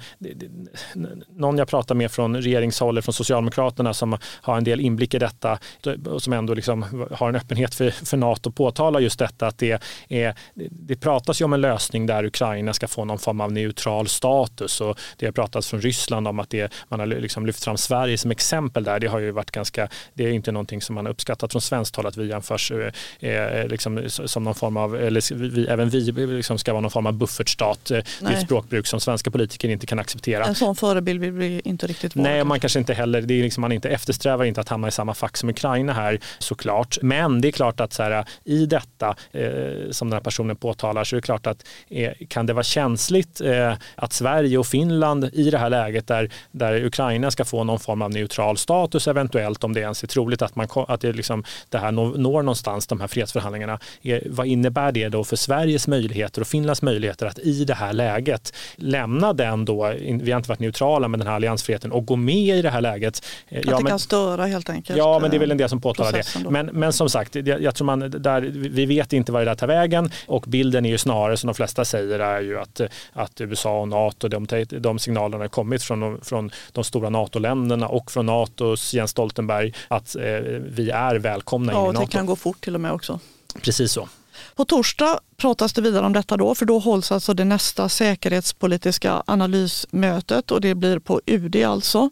någon 1.29 1.59
jag 1.59 1.69
pratar 1.69 1.95
med 1.95 2.11
från 2.11 2.37
regeringshåll, 2.37 3.03
från 3.03 3.13
Socialdemokraterna 3.13 3.95
som 3.95 4.19
har 4.23 4.57
en 4.57 4.65
del 4.65 4.81
inblick 4.81 5.15
i 5.15 5.19
detta 5.19 5.59
och 6.07 6.23
som 6.23 6.33
ändå 6.33 6.55
liksom 6.55 7.07
har 7.11 7.29
en 7.29 7.37
öppenhet 7.37 7.75
för, 7.75 7.91
för 7.91 8.17
NATO 8.17 8.51
påtalar 8.51 9.01
just 9.01 9.19
detta 9.19 9.47
att 9.47 9.59
det 9.59 9.81
är 10.09 10.35
det 10.71 10.97
pratas 10.97 11.41
ju 11.41 11.45
om 11.45 11.53
en 11.53 11.61
lösning 11.61 12.07
där 12.07 12.25
Ukraina 12.25 12.73
ska 12.73 12.89
få 12.89 13.05
någon 13.05 13.19
form 13.19 13.41
av 13.41 13.53
neutral 13.53 14.09
status 14.09 14.81
och 14.81 14.99
det 15.17 15.27
har 15.27 15.33
pratats 15.33 15.69
från 15.69 15.81
Ryssland 15.81 16.29
om 16.29 16.39
att 16.39 16.51
det, 16.51 16.73
man 16.89 17.01
har 17.01 17.07
liksom 17.07 17.47
lyft 17.47 17.65
fram 17.65 17.77
Sverige 17.77 18.19
som 18.19 18.31
exempel 18.31 18.85
där. 18.85 19.01
Det 19.01 19.07
har 19.07 19.19
ju 19.19 19.31
varit 19.31 19.51
ganska, 19.51 19.89
det 20.15 20.25
är 20.25 20.31
inte 20.31 20.53
någonting 20.53 20.83
som 20.83 20.95
man 20.95 21.07
har 21.07 21.13
uppskattat 21.13 21.53
från 21.53 21.63
svenskt 21.63 21.97
håll 21.97 22.07
att 22.07 22.17
vi 22.17 22.29
jämförs 22.29 22.73
eh, 23.21 23.67
liksom, 23.67 24.09
som 24.09 24.45
någon 24.45 24.55
form 24.55 24.77
av, 24.77 24.97
eller 24.97 25.35
vi, 25.35 25.67
även 25.67 25.91
vi 25.91 26.01
liksom 26.27 26.59
ska 26.59 26.73
vara 26.73 26.81
någon 26.81 26.91
form 26.91 27.07
av 27.07 27.13
buffertstat. 27.13 27.91
Nej. 27.91 28.03
Det 28.21 28.27
är 28.27 28.33
ett 28.33 28.43
språkbruk 28.43 28.87
som 28.87 29.01
svenska 29.01 29.31
politiker 29.31 29.69
inte 29.69 29.87
kan 29.87 29.99
acceptera. 29.99 30.45
En 30.45 30.55
sån 30.55 30.77
förebild 30.77 31.21
vill 31.21 31.33
vi 31.33 31.61
inte 31.65 31.87
riktigt 31.87 32.17
vara. 32.17 32.29
Nej, 32.29 32.45
man 32.45 32.61
kanske 32.61 32.79
inte 32.79 32.95
heller, 32.95 33.23
det 33.23 33.35
är 33.35 33.43
liksom, 33.43 33.61
man 33.61 33.73
inte 33.73 33.89
eftersträvar 33.89 34.45
inte 34.45 34.61
att 34.61 34.69
hamna 34.69 34.89
i 34.89 34.91
samma 34.91 35.15
fack 35.15 35.37
som 35.37 35.49
Ukraina 35.49 35.93
här 35.93 36.21
såklart. 36.39 36.99
Men 37.03 37.41
det 37.41 37.49
är 37.49 37.53
klart 37.53 37.81
att 37.81 37.93
så 37.93 38.03
här, 38.03 38.25
i 38.45 38.67
detta 38.67 39.17
eh, 39.33 39.91
som 39.91 40.11
den 40.11 40.17
här 40.17 40.21
personen 40.21 40.46
påtalar 40.55 41.05
så 41.05 41.17
är 41.17 41.21
det 41.21 41.25
klart 41.25 41.47
att 41.47 41.67
eh, 41.89 42.13
kan 42.29 42.47
det 42.47 42.53
vara 42.53 42.65
känsligt 42.65 43.41
eh, 43.41 43.75
att 43.95 44.13
Sverige 44.13 44.59
och 44.59 44.67
Finland 44.67 45.31
i 45.33 45.51
det 45.51 45.59
här 45.59 45.71
läget 45.71 46.07
där, 46.07 46.31
där 46.51 46.85
Ukraina 46.85 47.31
ska 47.31 47.45
få 47.45 47.65
någon 47.65 47.79
form 47.79 48.03
av 48.03 48.11
neutral 48.11 48.57
status 48.57 49.09
eventuellt 49.09 49.65
om 49.65 49.73
det 49.73 49.81
ens 49.81 50.03
är 50.03 50.07
troligt 50.07 50.43
att, 50.43 50.57
man, 50.57 50.69
att 50.89 51.01
det, 51.01 51.13
liksom, 51.13 51.45
det 51.69 51.79
här 51.79 51.93
når, 51.93 52.43
någonstans 52.43 52.87
de 52.87 53.01
här 53.01 53.09
fredsförhandlingarna. 53.09 53.79
Eh, 54.03 54.19
vad 54.27 54.47
innebär 54.47 54.93
det 54.93 55.09
då 55.09 55.25
för 55.25 55.37
Sveriges 55.37 55.89
möjligheter 55.89 56.41
och 56.41 56.47
Finlands 56.47 56.83
möjligheter 56.83 57.27
att 57.27 57.39
i 57.39 57.65
det 57.65 57.75
här 57.75 57.93
läget 57.93 58.55
lämna 58.77 59.33
den 59.33 59.65
då, 59.65 59.95
vi 59.99 60.33
har 60.33 60.39
inte 60.39 60.49
varit 60.49 60.61
neutrala 60.61 61.09
med 61.09 61.21
den 61.21 61.27
här 61.27 61.35
alliansfriheten 61.35 61.93
och 61.93 62.07
gå 62.07 62.17
med 62.17 62.59
i 62.59 62.63
det 62.63 62.71
här 62.71 62.81
läget. 62.81 63.25
Eh, 63.49 63.59
att 63.59 63.65
ja, 63.65 63.77
det 63.77 63.83
men, 63.83 63.91
kan 63.91 63.99
störa 63.99 64.47
helt 64.47 64.71
enkelt. 64.71 64.99
Ja, 64.99 65.19
men 65.19 65.31
det 65.31 65.37
är 65.37 65.39
väl 65.39 65.51
en 65.51 65.59
del 65.59 65.69
som 65.69 65.81
påtalar 65.81 66.13
det. 66.13 66.51
Men, 66.51 66.67
men 66.67 66.93
som 66.93 67.11
sagt, 67.11 67.35
jag, 67.35 67.63
jag, 67.63 67.75
tror 67.75 67.87
man, 67.87 68.11
där, 68.11 68.41
vi 68.53 68.87
vet 68.87 69.13
inte 69.13 69.33
vad 69.33 69.41
det 69.41 69.45
där 69.45 69.55
tar 69.55 69.67
vägen 69.67 70.11
och 70.37 70.45
bilden 70.47 70.87
är 70.87 70.91
ju 70.91 70.99
snarare 70.99 71.37
som 71.37 71.47
de 71.47 71.55
flesta 71.55 71.85
säger 71.85 72.19
är 72.19 72.41
ju 72.41 72.59
att, 72.59 72.81
att 73.13 73.41
USA 73.41 73.81
och 73.81 73.89
NATO, 73.89 74.29
de, 74.29 74.47
de 74.69 74.99
signalerna 74.99 75.45
har 75.45 75.49
kommit 75.49 75.83
från, 75.83 76.21
från 76.21 76.51
de 76.73 76.85
stora 76.85 77.11
NATO-länderna 77.11 77.89
och 77.89 78.11
från 78.11 78.27
NATOs 78.27 78.95
Jens 78.95 79.11
Stoltenberg 79.11 79.75
att 79.89 80.17
eh, 80.17 80.23
vi 80.61 80.91
är 80.91 81.15
välkomna 81.15 81.73
ja, 81.73 81.85
in 81.85 81.91
i 81.91 81.93
NATO. 81.93 82.07
Det 82.07 82.13
kan 82.13 82.27
gå 82.27 82.37
fort 82.37 82.65
till 82.65 82.75
och 82.75 82.81
med 82.81 82.93
också. 82.93 83.21
Precis 83.63 83.93
så. 83.93 84.09
På 84.57 84.65
torsdag 84.65 85.21
pratas 85.37 85.73
det 85.73 85.81
vidare 85.81 86.07
om 86.07 86.13
detta 86.13 86.37
då, 86.37 86.55
för 86.55 86.67
då 86.67 86.79
hålls 86.79 87.13
alltså 87.13 87.35
det 87.35 87.45
nästa 87.45 87.89
säkerhetspolitiska 87.89 89.23
analysmötet 89.27 90.51
och 90.51 90.61
det 90.61 90.75
blir 90.75 90.99
på 90.99 91.21
UD 91.27 91.57
alltså. 91.57 92.11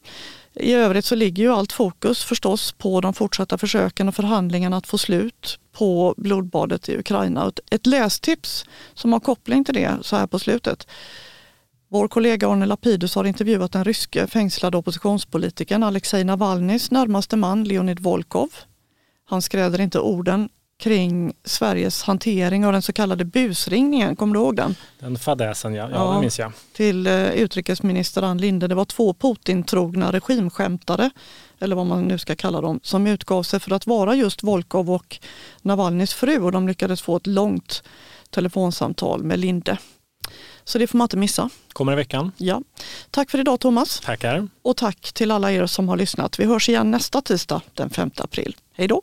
I 0.56 0.72
övrigt 0.72 1.04
så 1.04 1.14
ligger 1.14 1.42
ju 1.42 1.52
allt 1.52 1.72
fokus 1.72 2.24
förstås 2.24 2.72
på 2.72 3.00
de 3.00 3.14
fortsatta 3.14 3.58
försöken 3.58 4.08
och 4.08 4.14
förhandlingarna 4.14 4.76
att 4.76 4.86
få 4.86 4.98
slut 4.98 5.58
på 5.72 6.14
blodbadet 6.16 6.88
i 6.88 6.98
Ukraina. 6.98 7.52
Ett 7.70 7.86
lästips 7.86 8.64
som 8.94 9.12
har 9.12 9.20
koppling 9.20 9.64
till 9.64 9.74
det 9.74 9.98
så 10.02 10.16
här 10.16 10.26
på 10.26 10.38
slutet. 10.38 10.86
Vår 11.88 12.08
kollega 12.08 12.48
Arne 12.48 12.66
Lapidus 12.66 13.14
har 13.14 13.24
intervjuat 13.24 13.72
den 13.72 13.84
ryske 13.84 14.26
fängslade 14.26 14.76
oppositionspolitikern 14.76 15.82
Alexej 15.82 16.24
Navalnys 16.24 16.90
närmaste 16.90 17.36
man 17.36 17.64
Leonid 17.64 18.00
Volkov. 18.00 18.48
Han 19.24 19.42
skräder 19.42 19.80
inte 19.80 19.98
orden 20.00 20.48
kring 20.84 21.32
Sveriges 21.44 22.02
hantering 22.02 22.66
av 22.66 22.72
den 22.72 22.82
så 22.82 22.92
kallade 22.92 23.24
busringningen. 23.24 24.16
Kommer 24.16 24.34
du 24.34 24.40
ihåg 24.40 24.56
den? 24.56 24.74
Den 24.98 25.18
fadäsen, 25.18 25.74
ja. 25.74 25.88
ja, 25.90 25.96
ja 25.96 26.12
den 26.12 26.20
minns 26.20 26.38
jag. 26.38 26.52
Till 26.72 27.06
eh, 27.06 27.30
utrikesminister 27.30 28.22
Ann 28.22 28.38
Linde. 28.38 28.68
Det 28.68 28.74
var 28.74 28.84
två 28.84 29.14
Putin-trogna 29.14 30.12
regimskämtare, 30.12 31.10
eller 31.60 31.76
vad 31.76 31.86
man 31.86 32.04
nu 32.04 32.18
ska 32.18 32.36
kalla 32.36 32.60
dem, 32.60 32.80
som 32.82 33.06
utgav 33.06 33.42
sig 33.42 33.60
för 33.60 33.70
att 33.70 33.86
vara 33.86 34.14
just 34.14 34.42
Volkov 34.42 34.90
och 34.90 35.18
Navalnys 35.62 36.14
fru 36.14 36.38
och 36.38 36.52
de 36.52 36.68
lyckades 36.68 37.02
få 37.02 37.16
ett 37.16 37.26
långt 37.26 37.82
telefonsamtal 38.30 39.22
med 39.22 39.38
Linde. 39.38 39.78
Så 40.64 40.78
det 40.78 40.86
får 40.86 40.98
man 40.98 41.04
inte 41.04 41.16
missa. 41.16 41.50
Kommer 41.72 41.92
i 41.92 41.96
veckan. 41.96 42.32
Ja. 42.36 42.62
Tack 43.10 43.30
för 43.30 43.40
idag 43.40 43.60
Thomas. 43.60 44.00
Tackar. 44.00 44.48
Och 44.62 44.76
tack 44.76 45.12
till 45.12 45.30
alla 45.30 45.52
er 45.52 45.66
som 45.66 45.88
har 45.88 45.96
lyssnat. 45.96 46.38
Vi 46.38 46.44
hörs 46.44 46.68
igen 46.68 46.90
nästa 46.90 47.20
tisdag 47.20 47.62
den 47.74 47.90
5 47.90 48.10
april. 48.16 48.56
Hej 48.72 48.88
då! 48.88 49.02